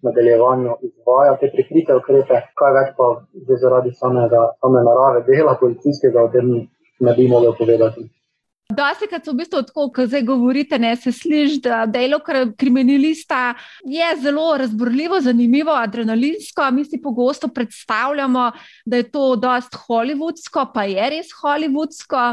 [0.07, 3.11] nadaljevanju izvaja te prikrite ukrepe, kaj več pa
[3.47, 6.49] že zaradi samega, same narave dela policijskega, o tem
[7.01, 8.07] ne bi mogel povedati.
[8.71, 12.21] Dosti, kad so v bistvu tako, kot zdaj govorite, ne, se sliši, da delo
[12.57, 16.69] kriminalista je zelo razborljivo, zanimivo, adrenalinsko.
[16.71, 18.51] Mi si pogosto predstavljamo,
[18.85, 22.23] da je to dost hollywoodsko, pa je res hollywoodsko.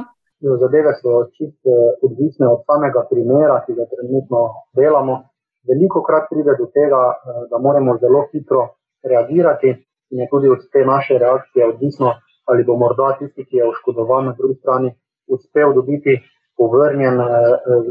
[0.46, 4.44] No, zadeve so čisto eh, odvisne od samega primera, ki ga trenutno
[4.78, 5.24] delamo.
[5.68, 8.62] Veliko krat pride do tega, eh, da moramo zelo hitro
[9.04, 9.74] reagirati,
[10.10, 12.14] in je tudi od te naše reakcije odvisno,
[12.44, 14.94] ali bo morda tisti, ki je oškodovan na drugi strani,
[15.28, 16.20] uspel dobiti
[16.56, 17.26] povrnjen eh,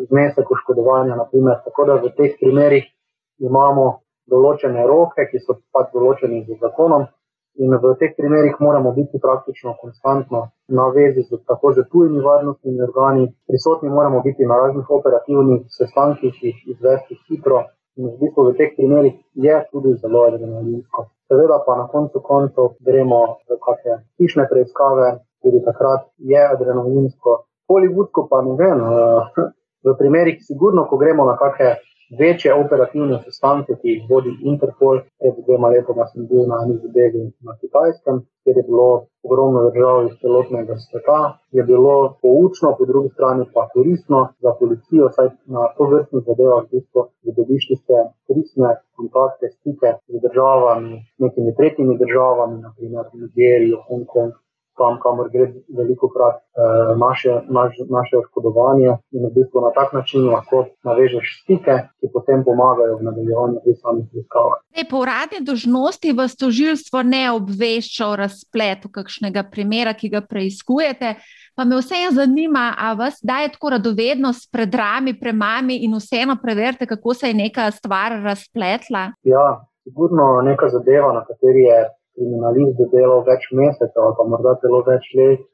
[0.10, 1.16] znesek oškodovanja.
[1.16, 1.62] Naprimer.
[1.66, 2.86] Tako da v teh primerih
[3.40, 3.86] imamo
[4.28, 7.08] določene roke, ki so pač določeni z zakonom.
[7.58, 10.40] In v teh primerih moramo biti praktično konstantno
[10.78, 16.34] na vezi z tako že tujimi varnostnimi organi, prisotni moramo biti na raznih operativnih sestankih,
[16.44, 17.64] jih izvesti hitro.
[17.98, 21.08] In v bistvu v teh primerih je tudi zelo adrenalinsko.
[21.28, 25.08] Seveda pa na koncu koncev gremo v kakšne hišne preiskave,
[25.42, 27.32] tudi takrat je adrenalinsko.
[27.70, 28.80] Hollywoodsko pa ne vem.
[28.86, 29.50] Eh,
[29.88, 31.74] v primerih, sigurno, ko gremo na kakšne
[32.20, 37.24] večje operativne sestanke, ki jih vodi Interpol, pred dvema letoma sem bil na eni zadevi
[37.46, 38.88] na Kitajskem, kjer je bilo
[39.28, 41.20] ogromno držav iz celotnega sveta,
[41.52, 46.64] je bilo poučno, po drugi strani pa koristno za policijo, saj na to vrstnih zadevah
[46.64, 47.98] v bistvu dobiš tiste
[48.28, 54.34] koristne kontakte, stike z državami, nekimi tretjimi državami, naprimer Nigerijo, Hongkong,
[54.78, 55.48] tam, kamor gre
[55.78, 58.98] veliko krat eh, naše, naš, naše oškodovanje.
[59.16, 63.76] In v bistvu na tak način lahko navežeš stike, ki potem pomagajo v nadaljevanju pri
[63.82, 64.62] samih preiskavah.
[64.90, 71.16] Po uradni dožnosti vas tožilstvo ne obvešča o razpletu kakšnega primera, ki ga preizkujete.
[71.58, 76.86] Pa me vseeno zanima, ali vas daje tako radovednost pred rami, premami in vseeno preverite,
[76.86, 79.12] kako se je neka stvar razpletla?
[79.24, 81.80] Ja, sigurno neka zadeva, na kateri je
[82.18, 85.46] kriminalist delal več mesecev ali pa morda celo več let,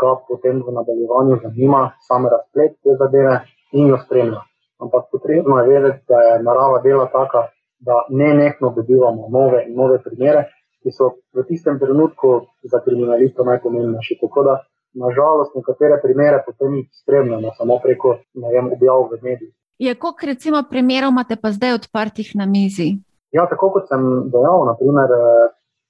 [0.00, 3.36] ga potem v nadaljevanju zanima sam razplet te zadeve
[3.72, 4.42] in jo spremlja.
[4.82, 7.46] Ampak potrebno je vedeti, da je narava dela taka,
[7.80, 10.46] da ne nekno dobivamo nove in nove primere,
[10.82, 12.32] ki so v tistem trenutku
[12.72, 14.18] za kriminalista najpomembnejši.
[14.20, 14.56] Tako da,
[15.04, 19.54] nažalost, nekatere primere potem spremljamo samo preko najem objav v medijih.
[19.78, 22.96] Je, koliko recimo primerov imate pa zdaj odprtih na mizi?
[23.36, 24.02] Ja, tako kot sem
[24.32, 25.12] dejal, naprimer,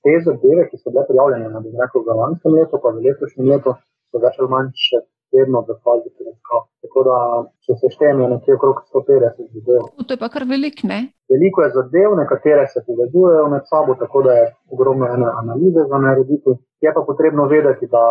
[0.07, 3.75] te zadeve, ki so bile prijavljene na rekel, v lanskem letu, pa v letošnjem letu,
[4.11, 5.03] so več ali manj še
[5.35, 6.63] vedno v fazi preiskav.
[6.85, 7.17] Tako da,
[7.67, 9.89] če se štejem, je nekje okrog 150 zadev.
[9.99, 11.01] To je pa kar velik, ne?
[11.33, 16.01] Veliko je zadev, nekatere se povezujejo med sabo, tako da je ogromno ene analize za
[16.07, 16.55] narediti.
[16.87, 18.05] Je pa potrebno vedeti, da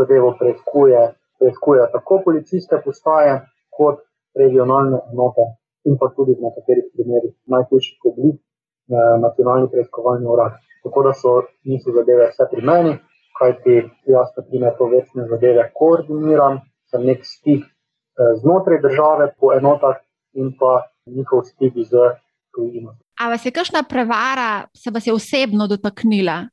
[0.00, 1.06] zadevo preiskuje,
[1.38, 3.38] preiskuje tako policijske postaje,
[3.78, 4.02] kot
[4.34, 5.46] regionalne enote
[5.88, 10.58] in pa tudi v nekaterih primerih najhujših oblik eh, nacionalni preiskovalni urad.
[10.84, 12.92] Tako da so niso zadeve vse pri meni,
[13.38, 13.76] kajti
[14.06, 16.60] jaz, na primer, to vrstne zadeve koordiniram,
[16.90, 19.98] sem nek stik eh, znotraj države po enotah
[20.34, 22.12] in pa njihov stik z
[22.54, 22.96] tujino.
[23.20, 26.44] A vas je kakšna prevara, se vas je osebno dotaknila,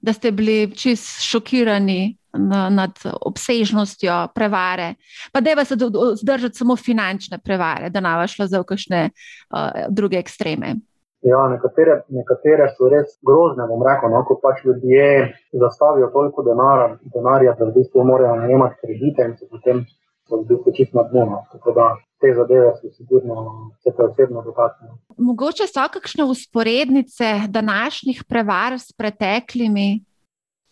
[0.00, 2.16] da ste bili čist šokirani
[2.70, 4.94] nad obsežnostjo prevare?
[5.32, 5.72] Pa da je vas
[6.22, 10.74] zdržati samo finančne prevare, da ne bi šlo za kakšne uh, druge ekstreme?
[11.26, 15.32] Ja, nekatere, nekatere so res grozne, bom rekel, no, ko pač ljudje
[15.64, 19.82] zastavijo toliko denara, denarja, da v bistvu morajo najemati kredite in se potem
[20.30, 21.24] v bistvu čisto na dnu.
[21.26, 21.40] No.
[21.52, 21.88] Tako da
[22.22, 23.34] te zadeve so sigurno
[23.82, 24.94] se te osebno dotaknile.
[25.18, 30.04] Mogoče so kakšne usporednice današnjih prevar s preteklimi?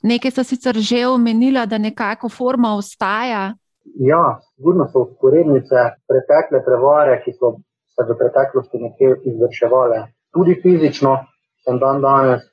[0.03, 3.55] Nekaj so sicer že omenila, da nekako forma ostaja.
[3.99, 7.57] Ja, sigurno so usporednice pretekle prevare, ki so
[7.97, 10.05] se v preteklosti nekje izvrševale
[10.37, 11.17] tudi fizično,
[11.65, 12.45] sem dan danes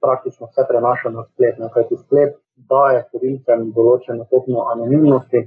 [0.00, 1.60] praktično vse prenašal na splet.
[1.74, 2.36] Kajti splet
[2.70, 5.44] daje storilcem določeno stopnjo anonimnosti,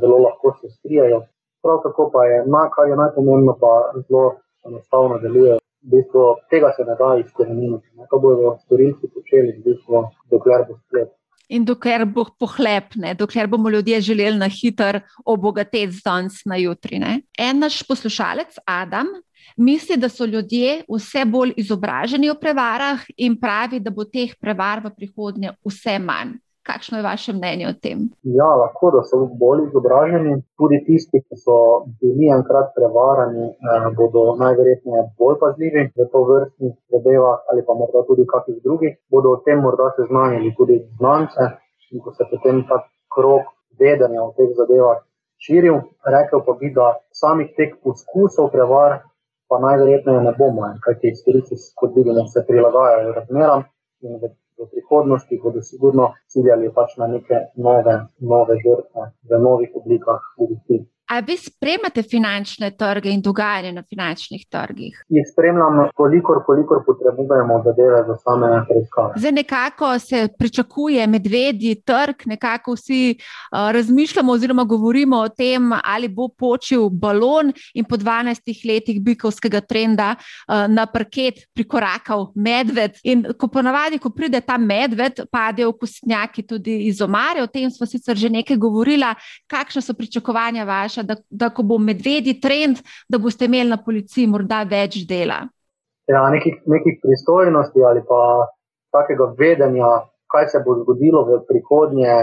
[0.00, 1.22] zelo lahko se strijajo.
[1.62, 3.72] Prav tako pa je, na, kar je najpomembno, pa
[4.02, 4.24] zelo
[4.66, 5.58] enostavno deluje.
[5.86, 7.86] V bistvu tega se ne da izkoreniniti.
[8.10, 11.14] To bodo storilci počeli, v bistvu, dokler bo splet.
[11.48, 16.98] In dokler bo pohlepne, dokler bomo ljudje želeli na hiter obogatiti danes na jutri.
[17.00, 17.22] Ne?
[17.38, 19.08] En naš poslušalec, Adam,
[19.56, 24.82] misli, da so ljudje vse bolj izobraženi o prevarah in pravi, da bo teh prevar
[24.84, 26.36] v prihodnje vse manj.
[26.68, 28.00] Kakšno je vaše mnenje o tem?
[28.38, 30.34] Ja, lahko da so bolj izobraženi.
[30.60, 31.56] Tudi tisti, ki so
[32.00, 38.04] bili enkrat prevarani, eh, bodo najverjetneje bolj pazljivi v to vrstnih zadevah ali pa morda
[38.10, 38.98] tudi kakih drugih.
[39.10, 41.48] Bodo o tem morda seznanili tudi znance
[41.92, 42.84] in ko se potem ta
[43.14, 43.48] krok
[43.80, 45.00] vedenja o teh zadevah
[45.44, 45.80] širil.
[46.14, 49.00] Rekel pa bi, da samih teh poskusov prevar
[49.48, 53.64] pa najverjetneje ne bomo, kajti storilci, kot vidimo, se prilagajajo razmeram
[54.02, 57.94] in v v prihodnosti bodo sigurno ciljali pač na neke nove,
[58.32, 60.80] nove žrtve v novih oblikah goljufij.
[61.10, 65.04] Ali vi spremljate finančne trge in dogajanje na finančnih trgih?
[65.08, 69.12] Jih spremljam, kolikor, kolikor potrebujemo zadeve za same preiskave.
[69.16, 76.08] Zdaj nekako se pričakuje medvedji trg, nekako vsi uh, razmišljamo oziroma govorimo o tem, ali
[76.08, 83.00] bo počil balon in po 12 letih bikovskega trenda uh, na parket prikorakal medved.
[83.02, 87.42] In ko ponavadi, ko pride ta medved, padejo kostnjaki tudi iz omare.
[87.42, 89.08] O tem smo sicer že nekaj govorili.
[89.48, 90.97] Kakšne so pričakovanja vaše?
[91.02, 95.42] Da, da ko bo medvedji trend, da boste imeli na policiji morda več dela?
[96.08, 98.20] Ja, nekih, nekih pristojnosti ali pa
[98.94, 99.90] takega vedenja,
[100.32, 102.14] kaj se bo zgodilo v prihodnje,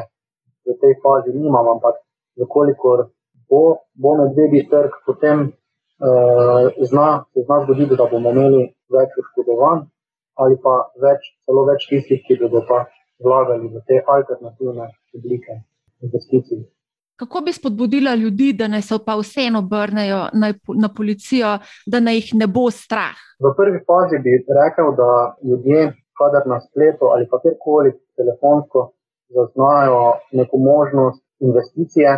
[0.66, 2.00] v tej fazi nimam, ampak
[2.42, 3.10] zakolikor
[3.50, 3.62] bo,
[3.94, 9.86] bo medvedji trg, potem uh, zna, se zna zgoditi, da bomo imeli več oškodovanj
[10.36, 12.82] ali pa več, celo več tistih, ki bodo pa
[13.24, 15.62] vlagali v te alternativne oblike
[16.04, 16.66] investicij.
[17.20, 20.48] Kako bi spodbudila ljudi, da naj se pa vseeno obrnejo na,
[20.84, 21.52] na policijo,
[21.92, 23.16] da naj jih ne bo strah?
[23.44, 25.10] V prvi fazi bi rekel, da
[25.50, 25.82] ljudje,
[26.20, 28.80] kadar na spletu ali pa kjerkoli telefonsko
[29.36, 30.02] zaznajo
[30.40, 32.10] neko možnost investicije,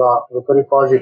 [0.00, 0.98] da v prvi fazi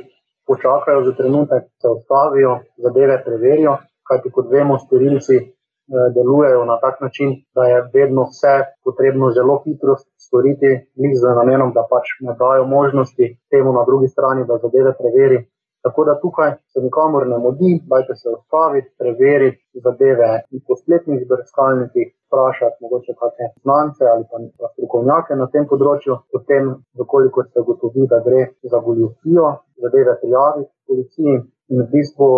[0.49, 2.53] počakajo za trenutek, se ustavijo,
[2.84, 3.76] zadeve preverijo,
[4.09, 5.37] kajti kot vemo, storilci
[5.87, 9.95] Eh, delujejo na tak način, da je vedno vse potrebno zelo hitro
[10.26, 10.70] storiti,
[11.00, 15.38] njih z namenom, da pač ne dajo možnosti temu na drugi strani, da zadeve preveri.
[15.86, 20.30] Tako da tukaj se nikamor ne modi, dajte se ustaviti, preveriti zadeve
[20.66, 27.44] po spletnih brskalnikih, vprašati mogoče kakšne znance ali pa strokovnjake na tem področju, potem, dokoliko
[27.46, 29.46] se gotovi, da gre za goljofijo,
[29.84, 31.34] zadeve prijaviti policiji
[31.70, 32.30] in v bistvu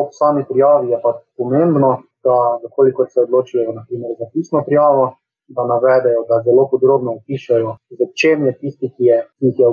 [0.00, 1.90] ob sami prijavi je pa pomembno,
[2.26, 2.36] da
[2.76, 5.04] koliko se odločijo naprimer, za pisno prijavo,
[5.56, 9.66] da navedejo, da zelo podrobno opišajo, za čem je tisti, ki je jih je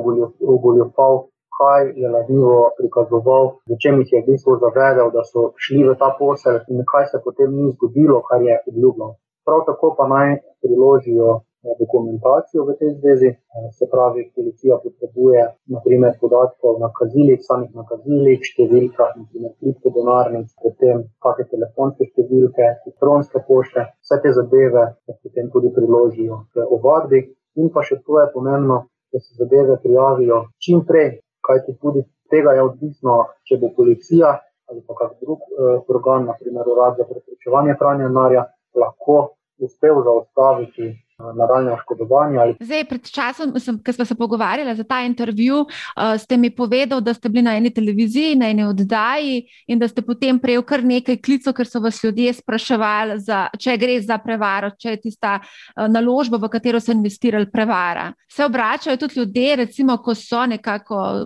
[0.55, 1.13] ogoljufal,
[1.59, 5.95] kaj je lažnivo prikazoval, za čem jih je v bistvu zavedel, da so šli v
[6.01, 9.11] ta posel in kaj se potem ni zgodilo, kar je obljubljal.
[9.45, 10.30] Prav tako pa naj
[10.61, 13.30] priložijo dokumentacijo v tej zvezi.
[13.78, 15.41] Se pravi, policija potrebuje
[15.76, 23.86] naprimer podatke o nakazilih, samih nakazilih, številkah, naprimer kriptodonarnic, potem kakšne telefonske številke, elektronske pošte,
[24.03, 24.86] vse te zadeve
[25.24, 27.26] potem tudi priložijo v ovadbi.
[27.60, 32.53] In pa še to je pomembno, da se zadeve prijavijo čim prej, kajti tudi tega
[32.55, 34.38] je odvisno, če bo policija
[34.70, 38.43] ali pa kak drug eh, organ, naprimer urad za preprečevanje pranja denarja,
[38.78, 39.16] lahko
[39.60, 40.95] uspel zaustaviti
[41.36, 42.38] nadaljne oškodovanje.
[42.38, 42.55] Ali...
[42.60, 43.53] Zdaj, pred časom,
[43.86, 47.55] ko smo se pogovarjali za ta intervju, uh, ste mi povedali, da ste bili na
[47.57, 51.80] eni televiziji, na eni oddaji in da ste potem prejeli kar nekaj klicov, ker so
[51.80, 56.80] vas ljudje spraševali, za, če gre za prevaro, če je tista uh, naložba, v katero
[56.80, 58.14] so investirali, prevara.
[58.32, 61.26] Se obračajo tudi ljudje, recimo, ko so nekako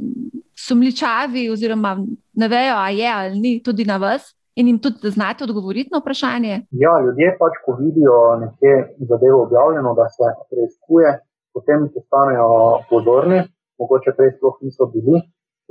[0.57, 1.97] sumličavi, oziroma
[2.33, 5.99] ne vejo, ali je ali ni, tudi na vas in jim tudi znate odgovoriti na
[5.99, 6.53] vprašanje?
[6.83, 8.73] Ja, ljudje pač, ko vidijo nekje
[9.09, 11.09] zadevo objavljeno, da se preizkuje,
[11.53, 12.49] potem postanejo
[12.89, 13.39] pozorni,
[13.79, 15.21] mogoče prej sploh niso bili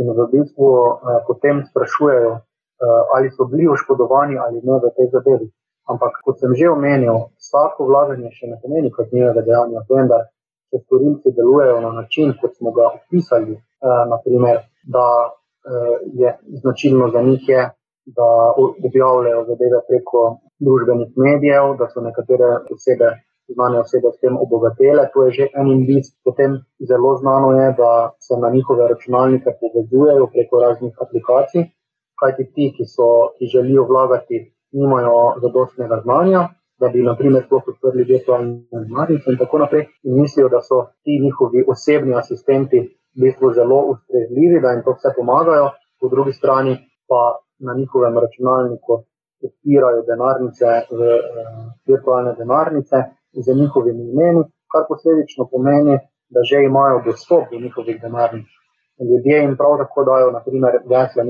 [0.01, 5.09] in v bistvu eh, potem sprašujejo, eh, ali so bili oškodovani ali ne v tej
[5.15, 5.49] zadevi.
[5.91, 10.29] Ampak, kot sem že omenil, vsako vlaganje še ne pomeni kaznivega dejanja, vendar,
[10.71, 14.63] če storilci delujejo na način, kot smo ga opisali, eh, naprimer,
[14.95, 17.63] da eh, je značilno za njih je,
[18.07, 18.55] da
[18.87, 20.23] objavljajo zadeve preko
[20.65, 23.11] družbenih medijev, da so nekatere osebe,
[23.55, 25.09] znane osebe s tem obogatele.
[25.15, 26.07] To je že en indic.
[26.25, 27.93] Potem zelo znano je, da
[28.27, 31.69] se na njihove računalnike povezujejo preko raznih aplikacij,
[32.21, 34.37] kajti ti, ki, so, ki želijo vlagati,
[34.73, 36.49] nimajo zadostnega znanja.
[36.81, 40.79] Da bi, na primer, sploh odprli virtualne znamke, in tako naprej, in mislijo, da so
[41.05, 42.81] ti njihovi osebni asistenti
[43.15, 45.69] v bistvu zelo ustrežljivi, da jim to vse pomagajo,
[46.01, 46.73] po drugi strani
[47.09, 47.21] pa
[47.67, 48.93] na njihovem računalniku
[49.47, 50.85] odpirajo denarnice, eh,
[51.89, 52.97] virtualne denarnice
[53.45, 54.43] z njihovimi imeni,
[54.73, 55.95] kar posledično pomeni,
[56.35, 58.49] da že imajo dostop do njihovih denarnic.
[59.09, 61.23] Ljudje jim prav tako dajo, naprimer, gesla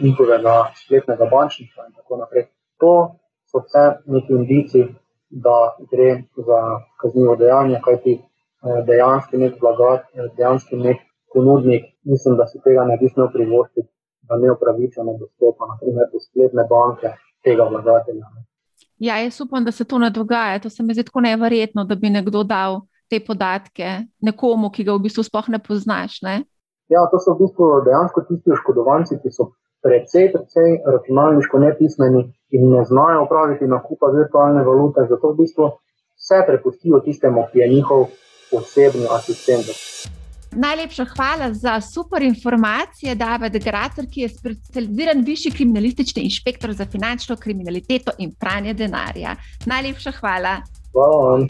[0.00, 2.44] njihovega spletnega bančnika in tako naprej.
[2.80, 2.92] To
[3.50, 4.82] so vse neki indici,
[5.30, 5.56] da
[5.90, 6.10] gre
[6.46, 6.60] za
[7.00, 8.22] kaznivo dejanje, kajti eh,
[8.88, 10.02] dejanski nek blagat,
[10.36, 10.98] dejanski nek
[11.32, 13.88] ponudnik, mislim, da si tega ne bi smel privoščiti
[14.28, 17.14] da ne upravičeno dostopa naprimer, do spletne banke
[17.44, 18.26] tega vlagatelja.
[18.98, 20.58] Ja, jaz upam, da se to ne dogaja.
[20.58, 24.96] To se mi zdi tako neverjetno, da bi nekdo dal te podatke nekomu, ki ga
[24.96, 26.20] v bistvu sploh ne poznaš.
[26.22, 26.42] Ne?
[26.92, 29.52] Ja, to so v bistvu dejansko tisti oškodovanci, ki so
[29.86, 35.06] precej, precej računalniško nepismeni in ne znajo upraviti nakupa virtualne valute.
[35.10, 35.70] Zato v bistvu
[36.18, 38.08] vse prepustijo tistemu, ki je njihov
[38.52, 40.17] osebni asistent.
[40.52, 47.36] Najlepša hvala za super informacije, David Gracer, ki je specializiran višji kriminalistični inšpektor za finančno
[47.36, 49.36] kriminaliteto in pranje denarja.
[49.66, 50.60] Najlepša hvala.
[50.92, 51.46] Hvala.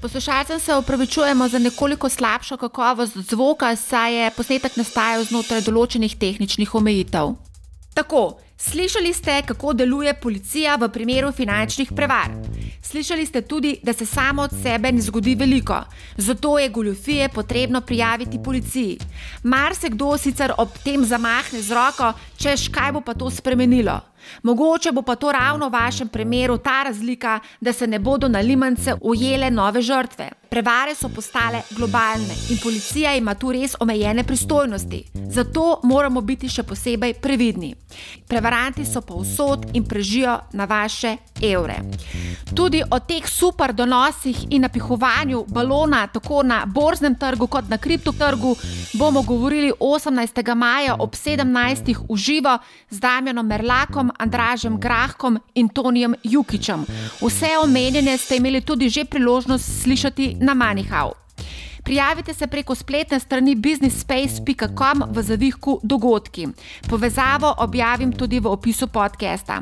[0.00, 6.74] Poslušalcem se upravičujemo za nekoliko slabšo kakovost zvoka, saj je posnetek nastajal znotraj določenih tehničnih
[6.74, 7.34] omejitev.
[7.94, 12.30] Tako, slišali ste, kako deluje policija v primeru finančnih prevar.
[12.82, 15.84] Slišali ste tudi, da se samo od sebe ne zgodi veliko,
[16.16, 18.98] zato je goljofije potrebno prijaviti policiji.
[19.42, 24.09] Mar se kdo sicer ob tem zamahne z roko, češ kaj bo pa to spremenilo.
[24.42, 28.40] Mogoče bo pa to ravno v vašem primeru ta razlika, da se ne bodo na
[28.40, 30.30] limance ujele nove žrtve.
[30.50, 35.04] Prevare so postale globalne in policija ima tu res omejene pristojnosti.
[35.30, 37.74] Zato moramo biti še posebej previdni.
[38.28, 41.76] Prevaranti so povsod in prežijo na vaše evre.
[42.54, 48.56] Tudi o teh super donosih in napihovanju balona, tako na borznem trgu kot na kriptotrgu,
[48.98, 50.54] bomo govorili 18.
[50.54, 51.94] maja ob 17.
[52.08, 52.58] v živo
[52.90, 56.84] z Damjanom Merlakom, Andražem Grahkom in Tonijem Jukičem.
[57.20, 61.12] Vse omenjene ste imeli tudi že priložnost slišati na Manihau.
[61.90, 66.46] Prijavite se preko spletne strani businessspace.com v zavihku dogodki.
[66.88, 69.56] Povezavo objavim tudi v opisu podcasta.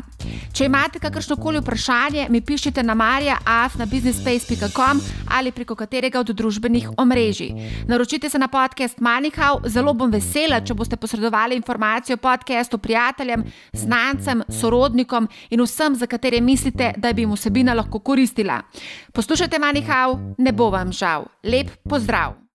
[0.52, 5.00] Če imate kakršno koli vprašanje, mi pišite na marja.af na businessspace.com
[5.38, 7.54] ali preko katerega od družbenih omrežij.
[7.88, 13.44] Naročite se na podcast Manihau, zelo bom vesela, če boste posredovali informacijo o podkastu prijateljem,
[13.72, 18.60] znancem, sorodnikom in vsem, za katere mislite, da bi jim vsebina lahko koristila.
[19.18, 21.26] Poslušajte Manihau, ne bo vam žal.
[21.42, 22.38] Lep pozdrav!